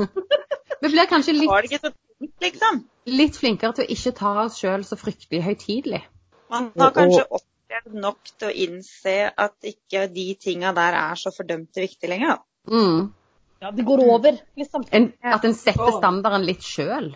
Vi 0.84 0.90
blir 0.92 1.08
kanskje 1.08 1.32
litt, 1.38 1.52
ikke 1.64 1.80
så 1.80 1.90
fint, 1.94 2.34
liksom? 2.44 2.82
litt 3.08 3.38
flinkere 3.40 3.76
til 3.76 3.86
å 3.86 3.94
ikke 3.94 4.12
ta 4.18 4.34
oss 4.44 4.58
sjøl 4.60 4.84
så 4.84 4.98
fryktelig 5.00 5.40
høytidelig. 5.46 6.02
Man 6.52 6.70
har 6.78 6.92
kanskje 6.94 7.24
opplevd 7.24 7.98
nok 8.04 8.32
til 8.36 8.50
å 8.50 8.54
innse 8.66 9.16
at 9.46 9.70
ikke 9.70 10.06
de 10.12 10.26
tinga 10.40 10.74
der 10.76 10.98
er 11.00 11.20
så 11.20 11.32
fordømte 11.34 11.84
viktig 11.84 12.10
lenger. 12.12 12.42
Mm. 12.68 13.12
Ja, 13.64 13.70
det 13.72 13.86
går 13.88 14.04
over, 14.04 14.36
liksom. 14.60 14.84
En, 14.92 15.12
at 15.24 15.44
en 15.48 15.56
setter 15.56 15.96
standarden 15.96 16.44
litt 16.44 16.64
sjøl. 16.66 17.14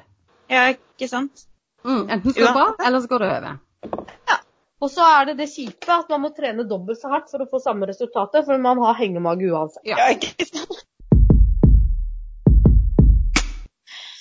Ja, 0.49 0.71
ikke 0.73 1.11
sant? 1.11 1.45
Mm. 1.85 2.07
Enten 2.09 2.33
så 2.33 2.41
går 2.41 2.47
det 2.47 2.55
bra, 2.57 2.69
eller 2.89 3.05
så 3.05 3.11
går 3.13 3.25
det 3.25 3.33
over. 3.37 3.59
Og 4.79 4.91
så 4.91 5.03
er 5.03 5.31
det 5.31 5.39
det 5.41 5.49
kjipe 5.51 5.91
at 5.91 6.11
man 6.13 6.23
må 6.23 6.31
trene 6.35 6.67
dobbelt 6.69 7.01
så 7.01 7.11
hardt 7.11 7.31
for 7.33 7.43
å 7.43 7.49
få 7.51 7.59
samme 7.63 7.89
resultatet, 7.91 8.45
for 8.47 8.61
man 8.63 8.79
har 8.85 8.95
hengemage 9.01 9.49
uansett. 9.51 9.83
Ja. 9.89 9.97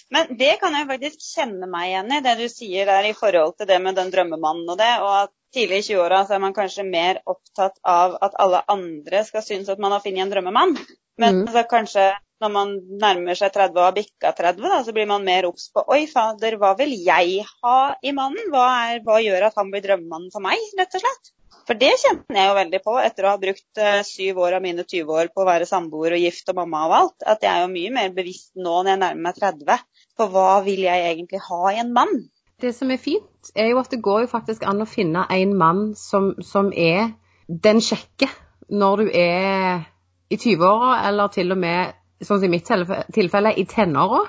Men 0.10 0.38
det 0.40 0.54
kan 0.62 0.74
jeg 0.74 0.88
faktisk 0.88 1.24
kjenne 1.36 1.68
meg 1.70 1.92
igjen 1.92 2.14
i, 2.16 2.22
det 2.26 2.36
du 2.40 2.46
sier 2.50 2.88
der 2.90 3.10
i 3.10 3.16
forhold 3.18 3.58
til 3.60 3.68
det 3.70 3.78
med 3.84 3.98
den 4.00 4.10
drømmemannen 4.14 4.70
og 4.72 4.78
det, 4.80 4.94
og 5.04 5.12
at 5.26 5.34
tidlig 5.54 5.82
i 5.84 5.88
20-åra 5.92 6.24
så 6.26 6.38
er 6.38 6.44
man 6.46 6.56
kanskje 6.56 6.86
mer 6.88 7.20
opptatt 7.28 7.76
av 7.84 8.16
at 8.24 8.38
alle 8.40 8.64
andre 8.72 9.26
skal 9.28 9.44
synes 9.46 9.70
at 9.70 9.82
man 9.84 9.94
har 9.94 10.02
funnet 10.06 10.26
en 10.26 10.32
drømmemann. 10.32 10.78
Men 11.18 11.44
Mm. 11.44 11.52
så 11.54 11.64
kanskje 11.70 12.08
når 12.44 12.52
man 12.54 12.74
nærmer 13.02 13.38
seg 13.38 13.54
30 13.56 13.80
og 13.80 13.86
har 13.88 13.96
bikka 13.96 14.34
30, 14.38 14.68
da, 14.70 14.82
så 14.86 14.94
blir 14.96 15.10
man 15.10 15.26
mer 15.26 15.48
obs 15.50 15.70
på 15.74 15.84
Oi, 15.94 16.04
fader, 16.12 16.60
hva 16.62 16.74
vil 16.80 16.94
jeg 16.94 17.42
ha 17.64 17.80
i 18.04 18.14
mannen? 18.16 18.52
Hva, 18.54 18.68
er, 18.92 19.02
hva 19.06 19.18
gjør 19.24 19.50
at 19.50 19.58
han 19.58 19.74
blir 19.74 19.86
drømmemannen 19.86 20.34
for 20.34 20.46
meg, 20.46 20.62
rett 20.78 20.98
og 21.00 21.04
slett? 21.04 21.34
For 21.68 21.76
det 21.80 21.92
kjenner 22.00 22.38
jeg 22.40 22.48
jo 22.48 22.56
veldig 22.56 22.80
på 22.86 22.94
etter 23.02 23.26
å 23.26 23.34
ha 23.34 23.40
brukt 23.42 23.82
eh, 23.82 24.00
syv 24.08 24.40
år 24.46 24.56
av 24.56 24.64
mine 24.64 24.86
20 24.88 25.12
år 25.20 25.32
på 25.34 25.44
å 25.44 25.48
være 25.50 25.68
samboer 25.68 26.16
og 26.16 26.24
gift 26.24 26.48
og 26.52 26.60
mamma 26.62 26.86
og 26.88 26.96
alt. 26.96 27.26
At 27.28 27.44
jeg 27.44 27.52
er 27.52 27.66
jo 27.66 27.74
mye 27.74 27.92
mer 27.98 28.14
bevisst 28.16 28.54
nå 28.56 28.78
når 28.78 28.94
jeg 28.94 29.02
nærmer 29.04 29.26
meg 29.26 29.42
30 29.42 29.84
på 30.18 30.28
hva 30.32 30.48
vil 30.64 30.86
jeg 30.86 31.10
egentlig 31.10 31.44
ha 31.50 31.62
i 31.74 31.82
en 31.84 31.92
mann. 31.98 32.16
Det 32.64 32.72
som 32.74 32.90
er 32.90 33.02
fint, 33.02 33.52
er 33.54 33.68
jo 33.74 33.82
at 33.82 33.92
det 33.92 34.00
går 34.06 34.24
jo 34.24 34.32
faktisk 34.32 34.64
an 34.66 34.82
å 34.82 34.90
finne 34.90 35.28
en 35.34 35.52
mann 35.60 35.84
som, 36.00 36.32
som 36.42 36.72
er 36.72 37.12
den 37.48 37.84
kjekke 37.84 38.32
når 38.74 39.04
du 39.04 39.12
er 39.12 39.84
i 40.32 40.40
20-åra, 40.40 41.04
eller 41.08 41.30
til 41.32 41.54
og 41.54 41.60
med, 41.62 41.94
sånn 42.22 42.40
som 42.42 42.48
i 42.48 42.52
mitt 42.52 42.68
tilfelle, 43.14 43.54
i 43.54 43.66
tenåra. 43.70 44.24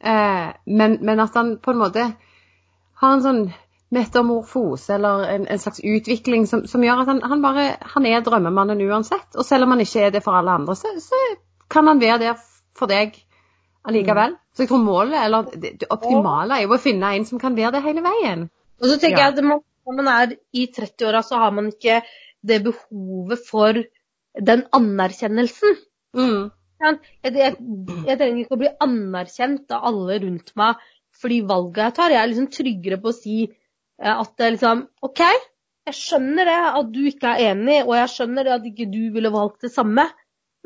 Eh, 0.00 0.46
men, 0.66 0.98
men 1.04 1.20
at 1.20 1.34
han 1.36 1.56
på 1.62 1.74
en 1.74 1.82
måte 1.82 2.06
har 3.00 3.12
en 3.16 3.22
sånn 3.24 3.42
metamorfose 3.90 4.94
eller 4.94 5.24
en, 5.34 5.46
en 5.50 5.58
slags 5.58 5.80
utvikling 5.82 6.46
som, 6.46 6.62
som 6.70 6.82
gjør 6.84 7.02
at 7.02 7.08
han, 7.10 7.22
han 7.26 7.42
bare 7.42 7.64
han 7.94 8.06
er 8.06 8.22
drømmemannen 8.26 8.80
uansett. 8.86 9.26
Og 9.34 9.44
selv 9.46 9.66
om 9.66 9.74
han 9.74 9.82
ikke 9.84 10.06
er 10.06 10.14
det 10.14 10.22
for 10.24 10.38
alle 10.38 10.54
andre, 10.60 10.76
så, 10.78 10.92
så 11.02 11.18
kan 11.70 11.90
han 11.90 12.00
være 12.02 12.20
det 12.22 12.36
for 12.78 12.90
deg 12.90 13.18
allikevel. 13.88 14.36
Så 14.54 14.64
jeg 14.64 14.70
tror 14.70 14.82
målet, 14.84 15.18
eller 15.24 15.50
det, 15.54 15.74
det 15.82 15.88
optimale, 15.90 16.58
er 16.60 16.66
jo 16.66 16.76
å 16.76 16.82
finne 16.82 17.14
en 17.16 17.26
som 17.28 17.40
kan 17.42 17.56
være 17.56 17.74
det 17.78 17.84
hele 17.86 18.04
veien. 18.04 18.46
Og 18.80 18.88
så 18.88 18.96
tenker 19.00 19.18
Ja. 19.24 19.28
jeg 19.30 19.38
at 19.38 19.44
man, 19.44 19.62
når 19.86 19.96
man 19.98 20.10
er 20.12 20.34
i 20.52 20.66
30-åra, 20.76 21.22
så 21.26 21.40
har 21.40 21.50
man 21.56 21.70
ikke 21.72 22.00
det 22.46 22.60
behovet 22.64 23.42
for 23.48 23.76
den 24.50 24.62
anerkjennelsen. 24.76 25.76
Mm. 26.16 26.50
Jeg, 26.80 26.98
jeg, 27.24 27.56
jeg 28.08 28.16
trenger 28.18 28.40
ikke 28.44 28.56
å 28.56 28.60
bli 28.62 28.70
anerkjent 28.86 29.72
av 29.76 29.84
alle 29.90 30.18
rundt 30.22 30.52
meg 30.56 30.80
fordi 31.20 31.40
valget 31.44 31.82
jeg 31.84 31.94
tar. 31.98 32.12
Jeg 32.14 32.22
er 32.22 32.30
liksom 32.30 32.50
tryggere 32.54 32.98
på 33.02 33.10
å 33.10 33.16
si 33.16 33.36
eh, 33.44 34.14
at 34.14 34.30
det 34.38 34.46
er 34.46 34.54
liksom 34.54 34.84
OK, 35.04 35.20
jeg 35.90 35.96
skjønner 35.98 36.48
det 36.48 36.58
at 36.70 36.90
du 36.94 37.00
ikke 37.10 37.34
er 37.34 37.50
enig, 37.50 37.82
og 37.84 37.94
jeg 37.98 38.12
skjønner 38.14 38.46
det 38.46 38.54
at 38.56 38.68
ikke 38.70 38.86
du 38.92 39.00
ville 39.14 39.32
valgt 39.34 39.66
det 39.66 39.72
samme, 39.74 40.06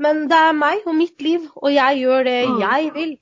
men 0.02 0.24
det 0.30 0.38
er 0.38 0.56
meg 0.58 0.86
og 0.90 0.94
mitt 0.98 1.22
liv, 1.22 1.48
og 1.56 1.70
jeg 1.72 2.00
gjør 2.02 2.24
det 2.28 2.38
Mm. 2.48 2.60
jeg 2.60 2.94
vil, 2.94 3.12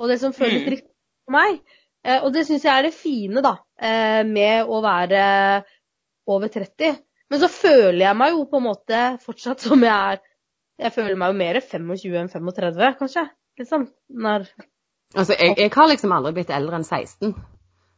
og 0.00 0.08
det 0.08 0.18
som 0.20 0.32
føles 0.36 0.62
Mm. 0.62 0.70
riktig 0.76 0.90
for 1.26 1.32
meg. 1.36 1.60
Eh, 2.04 2.22
og 2.24 2.32
det 2.32 2.46
syns 2.46 2.64
jeg 2.64 2.72
er 2.78 2.82
det 2.88 2.94
fine 2.94 3.42
da, 3.44 3.56
eh, 3.80 4.22
med 4.24 4.64
å 4.68 4.80
være 4.84 5.64
over 6.28 6.48
30. 6.48 6.96
Men 7.30 7.40
så 7.40 7.48
føler 7.48 8.06
jeg 8.06 8.16
meg 8.16 8.30
jo 8.32 8.44
på 8.44 8.56
en 8.56 8.68
måte 8.68 9.00
fortsatt 9.24 9.60
som 9.60 9.80
jeg 9.82 9.92
er 10.14 10.20
Jeg 10.80 10.92
føler 10.94 11.16
meg 11.20 11.32
jo 11.32 11.38
mer 11.40 11.60
25 11.60 12.18
enn 12.22 12.28
35, 12.32 12.92
kanskje. 12.98 13.26
Liksom. 13.60 13.88
Når 14.26 14.46
Altså, 15.10 15.34
jeg, 15.34 15.56
jeg 15.58 15.72
har 15.74 15.88
liksom 15.90 16.12
aldri 16.14 16.30
blitt 16.36 16.52
eldre 16.54 16.78
enn 16.78 16.84
16. 16.86 17.32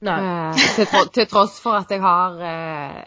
Nei. 0.08 0.14
Eh, 0.18 0.62
til, 0.78 0.86
tro, 0.88 1.02
til 1.12 1.26
tross 1.30 1.58
for 1.60 1.76
at 1.76 1.90
jeg 1.92 2.00
har 2.02 2.38
eh, 2.48 3.02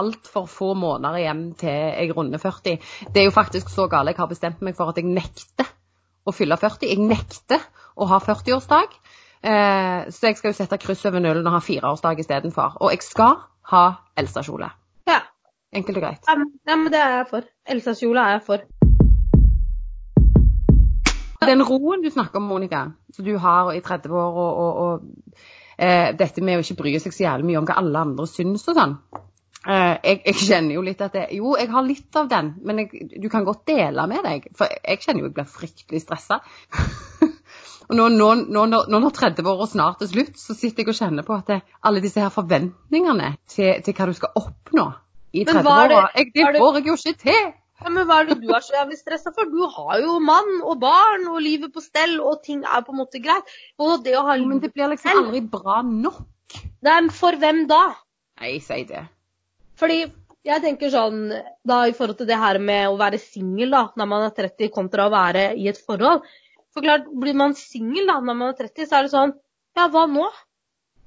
altfor 0.00 0.46
få 0.50 0.70
måneder 0.80 1.18
igjen 1.20 1.42
til 1.60 1.68
jeg 1.74 2.14
runder 2.16 2.40
40. 2.40 2.78
Det 3.12 3.20
er 3.20 3.28
jo 3.28 3.34
faktisk 3.36 3.68
så 3.70 3.84
gale 3.92 4.14
jeg 4.14 4.18
har 4.22 4.30
bestemt 4.32 4.64
meg 4.64 4.74
for 4.78 4.90
at 4.90 4.98
jeg 4.98 5.06
nekter 5.12 5.68
å 6.24 6.32
fylle 6.32 6.56
40. 6.56 6.88
Jeg 6.88 7.04
nekter 7.04 7.60
å 8.00 8.08
ha 8.10 8.18
40-årsdag. 8.24 8.96
Eh, 9.44 10.08
så 10.08 10.30
jeg 10.30 10.38
skal 10.40 10.54
jo 10.54 10.56
sette 10.56 10.80
kryss 10.80 11.04
over 11.06 11.20
nullen 11.20 11.44
og 11.46 11.58
ha 11.58 11.60
fireårsdag 11.62 12.24
istedenfor. 12.24 12.78
Og 12.80 12.94
jeg 12.96 13.04
skal 13.04 13.36
ha 13.74 13.84
Elsa-kjole. 14.18 14.70
Ja. 15.10 15.20
Enkelt 15.76 16.00
og 16.00 16.06
greit. 16.08 16.24
Ja, 16.26 16.38
men- 16.40 16.56
ja, 16.64 16.80
men 16.80 16.90
det 16.96 17.00
er 17.04 17.18
jeg 17.18 17.28
for. 17.28 17.44
Elsa-kjole 17.76 18.24
er 18.24 18.38
jeg 18.38 18.42
for. 18.48 18.64
Den 21.46 21.62
roen 21.66 22.02
du 22.02 22.10
snakker 22.10 22.40
om, 22.40 22.48
Monica, 22.50 22.86
som 23.14 23.24
du 23.24 23.36
har 23.38 23.72
i 23.74 23.80
30 23.84 24.10
år, 24.12 24.40
og, 24.44 24.58
og, 24.64 24.82
og 24.84 25.36
eh, 25.78 26.10
dette 26.16 26.42
med 26.44 26.58
å 26.58 26.64
ikke 26.64 26.78
bry 26.82 26.96
seg 27.02 27.14
så 27.14 27.24
jævlig 27.26 27.48
mye 27.50 27.60
om 27.62 27.68
hva 27.68 27.78
alle 27.82 28.02
andre 28.08 28.26
syns 28.30 28.66
og 28.68 28.76
sånn. 28.78 28.96
Eh, 29.64 29.94
jeg, 30.04 30.18
jeg 30.26 30.34
kjenner 30.44 30.76
jo 30.76 30.82
litt 30.84 31.00
at 31.00 31.14
det, 31.16 31.28
Jo, 31.32 31.54
jeg 31.56 31.70
har 31.72 31.86
litt 31.86 32.18
av 32.20 32.28
den, 32.28 32.50
men 32.68 32.82
jeg, 32.82 33.06
du 33.22 33.28
kan 33.32 33.46
godt 33.46 33.64
dele 33.70 34.04
med 34.10 34.26
deg. 34.26 34.50
For 34.58 34.68
jeg 34.68 35.00
kjenner 35.04 35.24
jo 35.24 35.30
jeg 35.30 35.36
blir 35.38 35.48
fryktelig 35.54 36.02
stressa. 36.04 36.40
og 37.88 37.96
nå, 37.96 38.08
nå, 38.12 38.28
nå, 38.44 38.66
nå, 38.68 38.82
nå 38.92 39.00
når 39.06 39.16
30-åra 39.16 39.68
snart 39.70 40.04
er 40.04 40.12
slutt, 40.12 40.36
så 40.40 40.56
sitter 40.56 40.84
jeg 40.84 40.92
og 40.92 41.00
kjenner 41.00 41.26
på 41.26 41.36
at 41.38 41.48
det, 41.52 41.60
alle 41.84 42.04
disse 42.04 42.20
her 42.20 42.32
forventningene 42.34 43.34
til, 43.48 43.80
til 43.84 43.96
hva 43.96 44.10
du 44.10 44.16
skal 44.20 44.36
oppnå 44.40 44.86
i 45.34 45.42
Men 45.48 45.64
hva 45.66 45.78
er 45.82 45.88
det- 45.88 45.98
30-åra, 45.98 46.08
det 46.14 46.32
det- 46.34 46.60
får 46.60 46.78
jeg 46.78 46.86
jo 46.92 46.98
ikke 47.00 47.20
til! 47.24 47.44
Ja, 47.84 47.90
men 47.92 48.06
hva 48.08 48.22
er 48.22 48.30
det 48.30 48.38
du 48.40 48.48
er 48.48 48.62
så 48.64 48.78
jævlig 48.78 48.96
stressa 48.96 49.30
for? 49.36 49.50
Du 49.52 49.66
har 49.68 49.98
jo 50.00 50.16
mann 50.24 50.62
og 50.64 50.78
barn 50.80 51.26
og 51.28 51.42
livet 51.44 51.72
på 51.74 51.82
stell, 51.84 52.16
og 52.24 52.40
ting 52.46 52.62
er 52.64 52.84
på 52.86 52.94
en 52.94 53.02
måte 53.02 53.20
greit. 53.20 53.50
Og 53.76 53.98
det 54.06 54.14
å 54.16 54.22
ha 54.24 54.38
Men 54.40 54.62
det 54.62 54.72
blir 54.72 54.88
liksom 54.88 55.20
aldri 55.20 55.42
bra 55.52 55.82
nok. 55.84 56.22
Nei, 56.80 56.94
men 56.94 57.10
For 57.12 57.36
hvem 57.36 57.66
da? 57.68 57.82
Nei, 58.40 58.56
si 58.64 58.80
det. 58.88 59.02
Fordi 59.76 59.98
jeg 60.48 60.62
tenker 60.64 60.92
sånn 60.92 61.28
da 61.64 61.82
i 61.88 61.92
forhold 61.96 62.22
til 62.22 62.28
det 62.28 62.40
her 62.40 62.58
med 62.60 62.88
å 62.88 62.98
være 63.00 63.20
singel 63.20 63.76
da, 63.76 63.84
når 63.96 64.08
man 64.08 64.26
er 64.30 64.34
30 64.36 64.72
kontra 64.72 65.08
å 65.08 65.12
være 65.12 65.50
i 65.60 65.68
et 65.68 65.80
forhold. 65.80 66.24
For 66.72 66.84
klart, 66.84 67.06
blir 67.20 67.36
man 67.36 67.52
singel 67.58 68.08
da 68.08 68.16
når 68.20 68.38
man 68.40 68.54
er 68.54 68.60
30, 68.64 68.88
så 68.88 68.98
er 68.98 69.06
det 69.06 69.14
sånn 69.14 69.36
Ja, 69.76 69.90
hva 69.92 70.06
nå? 70.08 70.24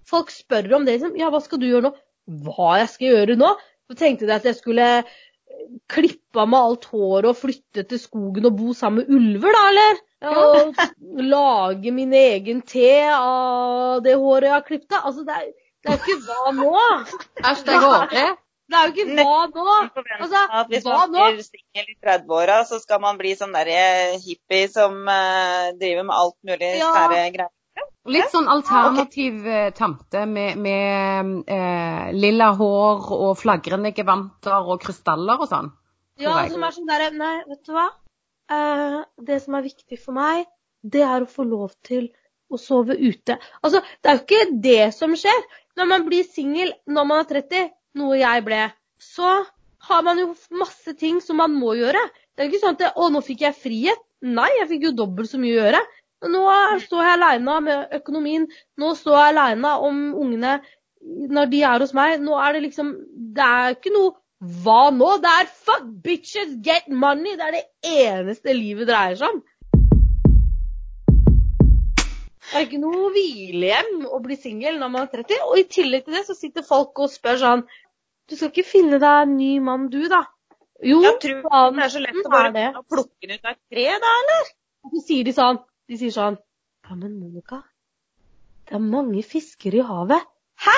Folk 0.08 0.30
spør 0.32 0.78
om 0.78 0.86
det 0.86 0.98
liksom. 0.98 1.18
Ja, 1.20 1.32
hva 1.34 1.42
skal 1.42 1.62
du 1.62 1.68
gjøre 1.68 1.90
nå? 1.90 1.94
Hva 2.46 2.78
jeg 2.82 2.94
skal 2.94 3.16
gjøre 3.16 3.38
nå? 3.40 3.54
Så 3.88 3.96
tenkte 3.98 4.28
jeg 4.28 4.36
at 4.36 4.48
jeg 4.48 4.58
skulle 4.60 4.88
klippe 5.92 6.46
med 6.48 6.60
alt 6.60 6.86
håret 6.92 7.30
og 7.32 7.38
flytte 7.40 7.84
til 7.90 8.00
skogen 8.02 8.48
og 8.50 8.58
bo 8.58 8.74
sammen 8.78 9.04
med 9.04 9.14
ulver, 9.18 9.56
da, 9.56 9.64
eller? 9.72 10.02
Og 10.28 11.22
lage 11.22 11.92
min 11.94 12.14
egen 12.18 12.62
te 12.66 12.90
av 13.14 14.02
det 14.06 14.16
håret 14.18 14.50
jeg 14.50 14.56
har 14.56 14.66
klippet 14.66 14.98
av. 14.98 15.08
Altså, 15.12 15.26
det 15.28 15.38
er, 15.38 15.48
det 15.84 15.94
er 15.94 15.98
jo 15.98 16.04
ikke 16.04 16.26
hva 16.28 16.54
nå? 16.58 16.74
Hashtag 17.46 17.84
hårete. 17.86 18.28
Det 18.68 18.76
er 18.76 18.90
jo 18.90 18.94
ikke 18.96 19.14
hva 19.24 19.36
nå? 19.54 19.68
Altså, 20.20 20.64
hvis 20.72 20.88
man 20.88 21.14
nå? 21.14 21.28
blir 21.38 21.46
singel 21.46 21.86
i 21.94 21.98
30-åra, 22.04 22.58
så 22.68 22.82
skal 22.84 23.00
man 23.04 23.20
bli 23.22 23.36
sånn 23.40 23.54
der 23.56 23.70
hippie 24.26 24.66
som 24.74 24.98
eh, 25.08 25.70
driver 25.80 26.04
med 26.10 26.18
alt 26.18 26.38
mulig 26.50 26.74
Ja. 26.82 26.90
sære 26.98 27.22
greier. 27.38 27.54
Litt 28.08 28.32
sånn 28.32 28.48
alternativ 28.48 29.48
eh, 29.48 29.70
tante 29.76 30.24
med, 30.30 30.60
med 30.64 31.32
eh, 31.52 32.06
lilla 32.16 32.54
hår 32.56 33.10
og 33.18 33.34
flagrende 33.40 33.92
gevanter 33.96 34.70
og 34.72 34.80
krystaller 34.84 35.44
og 35.44 35.50
sånn. 35.52 35.74
Ja, 36.22 36.38
som 36.50 36.64
er 36.64 36.74
sånn 36.74 36.88
derre 36.88 37.10
Nei, 37.14 37.36
vet 37.50 37.68
du 37.68 37.74
hva? 37.76 37.90
Eh, 38.48 39.02
det 39.28 39.42
som 39.44 39.58
er 39.60 39.68
viktig 39.68 40.00
for 40.00 40.16
meg, 40.16 40.48
det 40.88 41.04
er 41.04 41.26
å 41.26 41.30
få 41.30 41.44
lov 41.48 41.76
til 41.86 42.08
å 42.48 42.60
sove 42.62 42.96
ute. 42.96 43.36
Altså, 43.60 43.84
det 44.00 44.10
er 44.10 44.16
jo 44.16 44.24
ikke 44.24 44.60
det 44.64 44.86
som 44.96 45.16
skjer. 45.20 45.44
Når 45.78 45.92
man 45.92 46.08
blir 46.08 46.24
singel 46.26 46.72
når 46.88 47.10
man 47.10 47.26
er 47.26 47.30
30, 47.34 47.70
noe 48.00 48.18
jeg 48.22 48.46
ble, 48.48 48.64
så 49.04 49.36
har 49.90 50.04
man 50.08 50.20
jo 50.22 50.32
masse 50.58 50.96
ting 51.00 51.20
som 51.24 51.42
man 51.42 51.54
må 51.54 51.76
gjøre. 51.78 52.02
Det 52.34 52.44
er 52.44 52.48
jo 52.48 52.56
ikke 52.56 52.64
sånn 52.64 52.78
at 52.80 52.96
Å, 52.96 53.10
nå 53.12 53.22
fikk 53.26 53.44
jeg 53.46 53.60
frihet. 53.60 54.04
Nei, 54.26 54.48
jeg 54.62 54.70
fikk 54.72 54.88
jo 54.88 54.96
dobbelt 54.98 55.30
så 55.30 55.38
mye 55.42 55.54
å 55.54 55.60
gjøre. 55.60 55.82
Nå 56.26 56.44
står 56.82 57.04
jeg 57.06 57.14
aleine 57.14 57.58
med 57.62 57.98
økonomien. 58.00 58.48
Nå 58.82 58.94
står 58.98 59.18
jeg 59.20 59.34
aleine 59.36 59.74
om 59.86 60.00
ungene 60.18 60.56
når 61.30 61.52
de 61.52 61.60
er 61.62 61.84
hos 61.84 61.94
meg. 61.94 62.18
Nå 62.22 62.40
er 62.42 62.56
det 62.58 62.64
liksom 62.68 62.96
Det 63.38 63.44
er 63.44 63.76
ikke 63.76 63.94
noe 63.94 64.16
hva 64.64 64.90
nå? 64.94 65.18
Det 65.22 65.30
er 65.34 65.48
fuck 65.50 65.86
bitches, 66.04 66.58
get 66.62 66.90
money! 66.90 67.34
Det 67.38 67.46
er 67.46 67.56
det 67.56 67.64
eneste 67.90 68.54
livet 68.54 68.90
dreier 68.90 69.18
seg 69.18 69.34
om. 69.34 69.40
Det 72.48 72.56
er 72.56 72.68
ikke 72.68 72.80
noe 72.80 73.10
hvilehjem 73.16 74.06
å 74.14 74.20
bli 74.24 74.38
singel 74.40 74.78
når 74.80 74.92
man 74.94 75.08
er 75.08 75.24
30. 75.26 75.42
Og 75.50 75.58
i 75.62 75.66
tillegg 75.74 76.06
til 76.06 76.18
det 76.18 76.24
så 76.30 76.38
sitter 76.38 76.66
folk 76.66 77.02
og 77.02 77.12
spør 77.12 77.42
sånn 77.42 77.66
Du 78.30 78.38
skal 78.38 78.52
ikke 78.54 78.68
finne 78.68 79.02
deg 79.02 79.24
en 79.26 79.34
ny 79.40 79.58
mann, 79.64 79.90
du, 79.92 80.04
da? 80.12 80.22
Jo, 80.86 81.02
Jeg 81.02 81.18
tror 81.24 81.74
det 81.74 81.84
er 81.88 81.92
så 81.92 82.04
lett 82.04 82.22
å 82.22 82.32
bare 82.32 82.70
plukke 82.86 83.26
den 83.26 83.40
ut 83.40 83.50
av 83.50 83.56
et 83.56 83.62
tre, 83.74 83.88
da, 84.04 84.14
eller? 84.22 84.54
Og 84.86 84.94
så 84.94 85.04
sier 85.08 85.26
de 85.26 85.34
sånn 85.34 85.58
De 85.88 85.98
sier 86.00 86.14
sånn 86.14 86.38
Ja, 86.88 86.96
men 86.96 87.18
Monica, 87.20 87.62
det 88.68 88.76
er 88.78 88.84
mange 88.84 89.22
fisker 89.24 89.76
i 89.76 89.84
havet. 89.84 90.24
Hæ? 90.64 90.76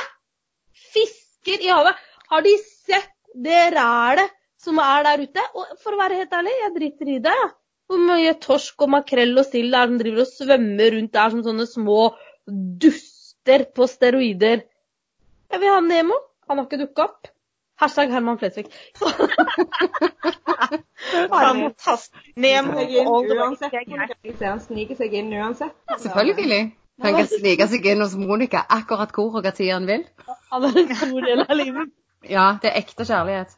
Fisker 0.93 1.61
i 1.65 1.69
havet? 1.69 1.97
Har 2.29 2.45
de 2.45 2.53
sett 2.61 3.13
det 3.33 3.63
rælet 3.75 4.33
som 4.61 4.81
er 4.81 5.05
der 5.05 5.23
ute? 5.25 5.45
Og 5.53 5.75
for 5.81 5.93
å 5.93 6.01
være 6.01 6.19
helt 6.21 6.33
ærlig, 6.33 6.53
jeg 6.63 6.75
driter 6.75 7.11
i 7.13 7.19
det. 7.25 7.35
Ja. 7.41 7.49
Hvor 7.89 8.01
mye 8.05 8.33
torsk 8.37 8.85
og 8.85 8.91
makrell 8.93 9.33
og 9.41 9.47
sild 9.47 9.73
det 9.73 9.79
er 9.79 9.89
som 9.89 9.99
driver 10.01 10.25
og 10.25 10.29
svømmer 10.29 10.93
rundt 10.93 11.15
der 11.15 11.31
som 11.33 11.45
sånne 11.45 11.65
små 11.69 11.99
duster 12.83 13.65
på 13.73 13.87
steroider. 13.89 14.61
Jeg 15.49 15.61
vil 15.63 15.73
ha 15.73 15.79
Nemo. 15.81 16.19
Han 16.49 16.61
har 16.61 16.67
ikke 16.69 16.83
dukka 16.83 17.07
opp. 17.07 17.31
Hashtag 17.79 18.11
Herman 18.11 18.37
Flesvig. 18.37 18.65
Fantastisk. 21.29 22.17
Nemo 22.35 22.73
uansett. 22.75 23.73
Han 24.41 24.59
sniker 24.59 24.99
seg 24.99 25.13
inn 25.15 25.31
uansett. 25.33 25.75
Selvfølgelig. 26.03 26.75
Han 26.99 27.15
kan 27.15 27.29
snike 27.31 27.69
seg 27.71 27.87
inn 27.87 28.03
hos 28.03 28.17
Monica 28.19 28.65
akkurat 28.75 29.15
hvor 29.15 29.39
og 29.39 29.45
hva 29.45 29.53
tid 29.55 29.71
han 29.71 29.87
vil. 29.87 30.03
Han 30.51 30.67
er 30.67 30.75
en 30.81 30.91
stor 30.99 31.21
del 31.23 31.45
av 31.45 31.55
livet. 31.55 31.95
Ja, 32.27 32.45
det 32.59 32.73
er 32.73 32.81
ekte 32.81 33.07
kjærlighet. 33.07 33.55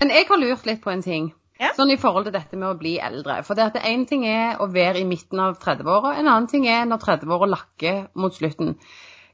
Men 0.00 0.16
jeg 0.16 0.26
har 0.32 0.40
lurt 0.40 0.64
litt 0.66 0.80
på 0.80 0.90
en 0.94 1.04
ting. 1.04 1.30
Sånn 1.76 1.92
i 1.92 2.00
forhold 2.00 2.26
til 2.26 2.34
dette 2.34 2.56
med 2.56 2.72
å 2.72 2.78
bli 2.80 2.96
eldre. 2.98 3.42
For 3.46 3.54
det 3.54 3.68
at 3.68 3.76
én 3.86 4.08
ting 4.08 4.24
er 4.26 4.56
å 4.58 4.66
være 4.72 5.02
i 5.02 5.06
midten 5.06 5.38
av 5.44 5.60
30-åra, 5.62 6.16
en 6.16 6.26
annen 6.26 6.48
ting 6.50 6.64
er 6.66 6.88
når 6.88 7.04
30-åra 7.04 7.46
lakker 7.52 8.06
mot 8.18 8.34
slutten. 8.34 8.78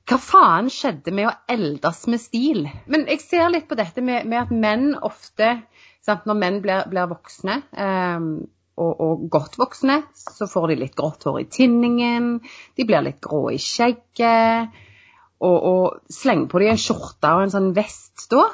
Hva 0.08 0.16
faen 0.16 0.70
skjedde 0.72 1.12
med 1.12 1.28
å 1.28 1.34
eldes 1.52 2.06
med 2.08 2.20
stil? 2.22 2.62
Men 2.88 3.04
jeg 3.10 3.20
ser 3.20 3.50
litt 3.52 3.66
på 3.68 3.76
dette 3.76 4.00
med, 4.00 4.24
med 4.24 4.46
at 4.46 4.52
menn 4.54 4.94
ofte 5.04 5.58
sant, 6.04 6.24
Når 6.24 6.38
menn 6.38 6.62
blir, 6.64 6.86
blir 6.88 7.10
voksne, 7.10 7.58
um, 7.76 8.28
og, 8.78 8.92
og 9.04 9.24
godt 9.28 9.58
voksne, 9.60 9.98
så 10.16 10.46
får 10.48 10.70
de 10.70 10.76
litt 10.80 10.96
grått 10.96 11.26
hår 11.28 11.40
i 11.42 11.48
tinningen, 11.52 12.38
de 12.78 12.86
blir 12.88 13.04
litt 13.04 13.18
grå 13.20 13.48
i 13.52 13.58
skjegget 13.60 14.78
og, 15.42 15.56
og 15.56 16.12
slenger 16.14 16.48
på 16.48 16.62
dem 16.62 16.72
en 16.72 16.80
skjorte 16.80 17.32
og 17.34 17.44
en 17.44 17.52
sånn 17.52 17.72
vest 17.76 18.28
da, 18.32 18.46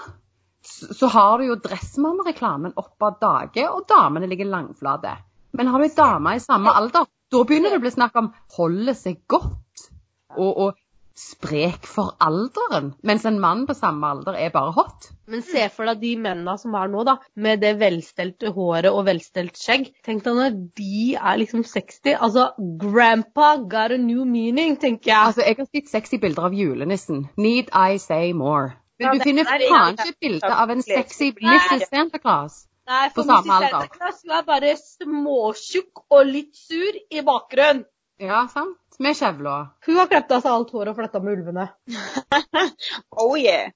så, 0.64 0.90
så 0.96 1.10
har 1.12 1.38
du 1.38 1.50
jo 1.50 1.60
Dressmann-reklamen 1.60 2.74
opp 2.80 3.04
av 3.04 3.20
dage, 3.20 3.68
og 3.68 3.84
damene 3.90 4.28
ligger 4.30 4.48
langflate. 4.50 5.12
Men 5.54 5.70
har 5.70 5.78
du 5.78 5.86
ei 5.86 5.94
dame 5.94 6.34
i 6.34 6.42
samme 6.42 6.72
alder, 6.74 7.06
da 7.30 7.44
begynner 7.46 7.70
det 7.70 7.78
å 7.78 7.84
bli 7.84 7.94
snakk 7.94 8.16
om 8.18 8.32
holde 8.56 8.96
seg 8.98 9.22
godt 9.30 9.86
og, 10.34 10.50
og 10.50 10.83
sprek 11.14 11.86
for 11.86 12.16
alderen, 12.22 12.92
mens 13.06 13.24
en 13.28 13.36
mann 13.40 13.64
på 13.68 13.74
samme 13.78 14.08
alder 14.10 14.34
er 14.34 14.50
bare 14.54 14.72
hot. 14.74 15.08
Men 15.30 15.42
se 15.46 15.68
for 15.72 15.86
deg 15.88 16.00
de 16.02 16.10
mennene 16.20 16.56
som 16.60 16.74
er 16.74 16.90
nå, 16.92 17.04
da, 17.06 17.14
med 17.36 17.60
det 17.62 17.76
velstelte 17.80 18.50
håret 18.56 18.90
og 18.90 19.04
velstelt 19.06 19.56
skjegg. 19.56 19.92
Tenk 20.04 20.24
deg 20.26 20.34
når 20.36 20.58
de 20.80 21.14
er 21.14 21.38
liksom 21.40 21.62
60. 21.64 22.16
Altså, 22.18 22.48
grandpa 22.82 23.54
got 23.70 23.94
a 23.94 23.98
new 23.98 24.24
meaning, 24.28 24.76
tenker 24.82 25.12
jeg. 25.12 25.30
Altså, 25.30 25.46
jeg 25.46 25.56
har 25.62 25.70
sett 25.70 25.88
sexy 25.94 26.18
bilder 26.22 26.50
av 26.50 26.58
julenissen. 26.58 27.28
Need 27.38 27.70
I 27.72 27.96
say 28.02 28.32
more? 28.32 28.74
Men 28.98 29.06
Ja, 29.08 29.14
du 29.14 29.24
finner 29.26 29.42
er- 29.50 29.64
faen 29.70 29.96
ikke 29.96 30.08
et 30.12 30.20
bilde 30.20 30.52
av 30.54 30.70
en 30.70 30.82
sexy 30.82 31.32
Mrs. 31.40 31.88
Santa 31.90 32.18
Claus. 32.18 32.66
Nei, 32.86 33.08
på 33.08 33.22
for 33.22 33.30
samme 33.30 33.48
Mrs. 33.48 33.72
alder. 33.72 33.88
Santa 33.88 33.96
Claus 33.96 34.20
hun 34.22 34.36
er 34.36 34.42
bare 34.50 34.74
småtjukk 34.76 36.04
og 36.10 36.26
litt 36.26 36.54
sur 36.58 36.98
i 37.10 37.22
bakgrunnen. 37.26 37.84
Ja, 38.20 38.44
sant? 38.46 38.76
Med 38.98 39.16
kjevla. 39.16 39.54
Hun 39.86 39.96
har 39.96 40.06
klippet 40.06 40.36
av 40.36 40.42
seg 40.44 40.52
alt 40.54 40.68
håret 40.70 40.92
og 40.92 40.98
fletta 41.00 41.22
med 41.22 41.38
ulvene. 41.38 41.70
Oh 43.24 43.34
yeah. 43.38 43.72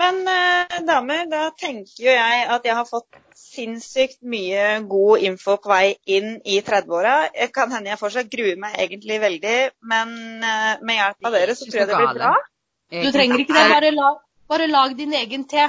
Men 0.00 0.20
eh, 0.28 0.76
damer, 0.86 1.26
da 1.28 1.48
tenker 1.56 2.04
jo 2.04 2.12
jeg 2.12 2.44
at 2.54 2.64
jeg 2.64 2.76
har 2.76 2.86
fått 2.88 3.18
sinnssykt 3.36 4.20
mye 4.22 4.80
god 4.88 5.24
info 5.28 5.56
på 5.60 5.72
vei 5.72 5.96
inn 6.08 6.38
i 6.44 6.60
30-åra. 6.64 7.14
Jeg 7.34 7.52
Kan 7.56 7.72
hende 7.74 7.92
jeg 7.92 8.00
fortsatt 8.00 8.30
gruer 8.32 8.56
meg 8.60 8.78
egentlig 8.80 9.20
veldig, 9.20 9.58
men 9.92 10.14
eh, 10.46 10.72
med 10.80 11.00
hjelp 11.00 11.30
av 11.30 11.36
dere 11.36 11.56
så 11.56 11.68
tror 11.68 11.82
jeg 11.82 11.90
det 11.90 12.00
blir 12.00 12.20
bra. 12.20 12.32
Du 12.90 13.10
trenger 13.14 13.44
ikke 13.44 13.56
det. 13.56 13.66
Bare 13.74 13.92
lag, 13.96 14.20
bare 14.50 14.68
lag 14.70 14.96
din 14.98 15.16
egen 15.20 15.46
te. 15.48 15.68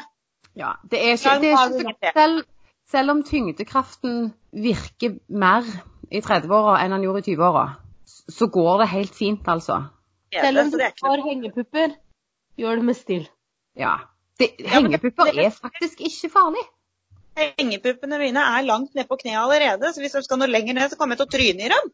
Ja, 0.60 0.76
det 0.92 1.00
er 1.00 1.16
ikke, 1.16 1.38
det 1.44 1.54
er 1.56 1.78
ikke 1.80 2.14
selv, 2.16 2.44
selv 2.92 3.16
om 3.16 3.24
tyngdekraften 3.28 4.34
virker 4.52 5.16
mer 5.28 5.68
i 6.12 6.22
30-åra 6.22 6.80
enn 6.84 6.96
han 6.96 7.04
gjorde 7.06 7.24
i 7.24 7.28
20-åra, 7.32 7.66
så 8.06 8.48
går 8.52 8.84
det 8.84 8.88
helt 8.92 9.16
fint, 9.16 9.48
altså. 9.48 9.82
Selv 10.34 10.64
om 10.66 10.72
du 10.72 10.80
får 11.00 11.24
hengepupper, 11.28 11.96
gjør 12.60 12.82
det 12.82 12.88
med 12.88 12.98
stil. 13.00 13.26
Ja. 13.80 13.96
Det, 14.40 14.54
men 14.60 14.72
hengepupper 14.76 15.32
er 15.40 15.52
faktisk 15.56 16.02
ikke 16.08 16.32
farlig. 16.34 16.64
Hengepuppene 17.40 18.20
mine 18.20 18.44
er 18.58 18.68
langt 18.68 18.96
ned 18.96 19.08
på 19.08 19.18
kneet 19.22 19.40
allerede, 19.40 19.94
så 19.94 20.04
hvis 20.04 20.18
de 20.18 20.24
skal 20.26 20.40
noe 20.42 20.52
lenger 20.52 20.76
ned, 20.76 20.92
så 20.92 21.00
kommer 21.00 21.16
jeg 21.16 21.24
til 21.24 21.30
å 21.30 21.36
tryne 21.38 21.68
i 21.68 21.72
dem. 21.72 21.92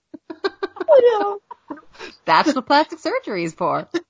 That's 2.27 2.55
what 2.55 2.65
plastic 2.65 2.99
surgery 2.99 3.43
is 3.43 3.55
for. 3.57 3.87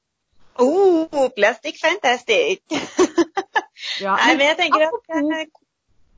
Oh, 0.60 1.30
plastic 1.36 1.76
fantastic. 1.78 2.64
Ja, 4.02 4.16
Nei, 4.16 4.32
men 4.34 4.38
men, 4.38 4.48
jeg 4.48 4.58
tenker 4.58 4.86
at 4.88 4.94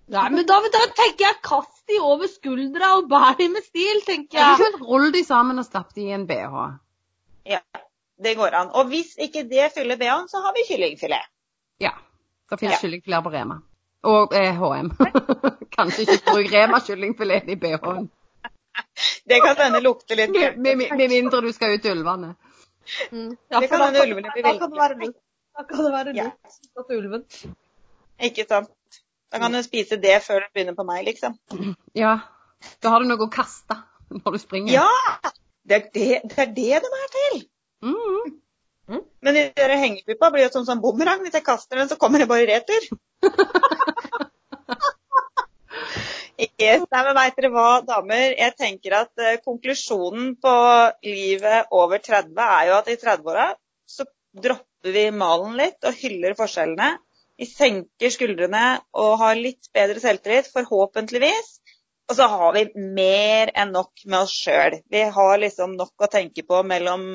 Nei, 0.08 0.30
men 0.32 0.46
da, 0.48 0.60
da 0.72 0.84
tenker 0.96 1.26
jeg 1.26 1.36
kast 1.44 1.79
de 1.90 2.00
over 2.06 2.28
skuldra 2.32 2.92
og 2.98 3.08
bær 3.12 3.36
de 3.40 3.48
med 3.54 3.64
stil, 3.66 4.02
tenker 4.08 4.40
jeg. 4.40 4.46
eventuelt 4.56 4.82
rull 4.90 5.12
de 5.16 5.24
sammen 5.28 5.60
og 5.60 5.66
stapp 5.66 5.94
de 5.96 6.02
i 6.08 6.12
en 6.16 6.28
bh. 6.30 6.60
ja, 7.46 7.60
det 8.24 8.36
går 8.38 8.56
an. 8.56 8.70
Og 8.76 8.86
hvis 8.92 9.16
ikke 9.18 9.44
det 9.50 9.72
fyller 9.76 9.98
BH-en, 9.98 10.28
så 10.30 10.42
har 10.44 10.54
vi 10.58 10.66
kyllingfilet. 10.74 11.28
Ja. 11.82 11.92
Det 12.52 12.60
finnes 12.60 12.74
Ja. 12.76 12.80
kyllingfilet 12.82 13.24
på 13.24 13.30
Rema. 13.34 13.60
Og 14.04 14.34
eh, 14.36 14.56
HM. 14.56 14.90
Kanskje 15.78 16.02
ikke 16.06 16.32
bruk 16.32 16.52
Rema-kyllingfileten 16.54 17.50
i 17.50 17.56
bh-en. 17.56 18.10
Det 19.30 19.40
kan 19.44 19.56
hende 19.60 19.80
lukte 19.84 20.16
litt 20.16 20.32
Med, 20.32 20.58
med, 20.58 20.78
med 20.98 21.10
mindre 21.12 21.42
du 21.42 21.52
skal 21.52 21.74
ut 21.76 21.82
til 21.84 21.98
ulvene. 21.98 22.36
Mm. 23.12 23.34
Ja, 23.52 23.60
Det 23.60 23.70
kan 23.70 23.82
hende 23.82 24.04
ulvene 24.06 24.32
blir 24.34 24.44
da 24.44 24.54
kan 24.60 24.72
det 24.72 24.80
være 24.80 24.96
veldig 25.00 25.14
lurt. 25.14 25.24
Da 25.60 25.64
kan 25.70 25.84
det 25.86 25.92
være 25.94 26.14
Ja. 26.16 26.28
at 26.80 26.94
ulven. 26.98 27.24
Ikke 28.20 28.46
sant? 28.48 28.70
Da 29.30 29.40
kan 29.42 29.54
du 29.54 29.62
spise 29.64 30.00
det 30.02 30.18
før 30.26 30.44
du 30.44 30.54
begynner 30.56 30.78
på 30.78 30.86
meg, 30.88 31.06
liksom. 31.06 31.38
Ja. 31.98 32.18
Da 32.84 32.94
har 32.94 33.04
du 33.04 33.10
noe 33.10 33.28
å 33.28 33.32
kaste 33.32 33.78
når 34.10 34.36
du 34.36 34.42
springer. 34.42 34.74
Ja! 34.74 35.34
Det 35.70 35.76
er 35.78 35.84
det, 35.94 36.08
det, 36.32 36.40
er 36.42 36.54
det 36.56 36.80
de 36.82 36.90
er 36.98 37.12
til. 37.14 37.42
Mm. 37.86 38.32
Men 39.22 39.36
de 39.38 39.44
der 39.54 39.76
hengepuppa 39.78 40.32
blir 40.34 40.48
jo 40.48 40.54
som 40.56 40.66
sånn 40.66 40.82
bumerang. 40.82 41.22
Hvis 41.22 41.38
jeg 41.38 41.46
kaster 41.46 41.78
den, 41.78 41.92
så 41.92 41.98
kommer 42.02 42.24
det 42.24 42.30
bare 42.32 42.48
i 42.48 42.50
retur. 42.50 42.90
Yes, 46.40 46.86
nei, 46.88 47.00
men 47.04 47.18
veit 47.18 47.36
dere 47.36 47.50
hva, 47.52 47.82
damer? 47.84 48.34
Jeg 48.40 48.56
tenker 48.56 48.94
at 49.02 49.12
uh, 49.20 49.36
konklusjonen 49.44 50.38
på 50.40 50.54
livet 51.04 51.68
over 51.76 52.00
30 52.00 52.40
er 52.46 52.70
jo 52.70 52.78
at 52.78 52.88
i 52.92 52.96
30-åra 53.00 53.48
så 53.90 54.06
dropper 54.46 54.96
vi 54.96 55.04
malen 55.12 55.58
litt 55.60 55.84
og 55.84 55.98
hyller 56.00 56.38
forskjellene. 56.40 56.94
Vi 57.40 57.48
senker 57.48 58.12
skuldrene 58.12 58.64
og 59.00 59.14
har 59.22 59.40
litt 59.40 59.70
bedre 59.76 60.02
selvtillit, 60.04 60.50
forhåpentligvis. 60.52 61.54
Og 62.10 62.18
så 62.18 62.26
har 62.28 62.56
vi 62.56 62.64
mer 62.98 63.52
enn 63.54 63.70
nok 63.76 64.02
med 64.10 64.24
oss 64.24 64.34
sjøl. 64.34 64.80
Vi 64.90 65.04
har 65.16 65.36
liksom 65.44 65.76
nok 65.78 66.06
å 66.06 66.10
tenke 66.10 66.42
på 66.44 66.64
mellom 66.66 67.06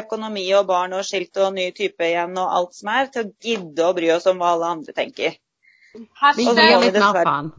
økonomi 0.00 0.44
og 0.54 0.68
barn 0.70 0.94
og 0.94 1.02
skilt 1.08 1.40
og 1.42 1.56
ny 1.56 1.66
type 1.74 2.06
igjen 2.06 2.38
og 2.38 2.54
alt 2.60 2.78
som 2.78 2.92
er, 2.94 3.10
til 3.12 3.26
å 3.26 3.32
gidde 3.44 3.88
å 3.88 3.96
bry 3.98 4.12
oss 4.14 4.28
om 4.30 4.38
hva 4.38 4.54
alle 4.54 4.70
andre 4.76 4.94
tenker. 4.94 5.36
Vi 6.38 6.46
gir 6.46 6.78
vi 6.78 6.92
litt. 6.94 7.52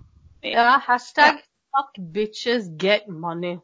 Ja, 0.48 0.80
hashtag 0.88 1.44
fuck 1.76 2.00
bitches 2.16 2.72
get 2.80 3.08
money. 3.08 3.60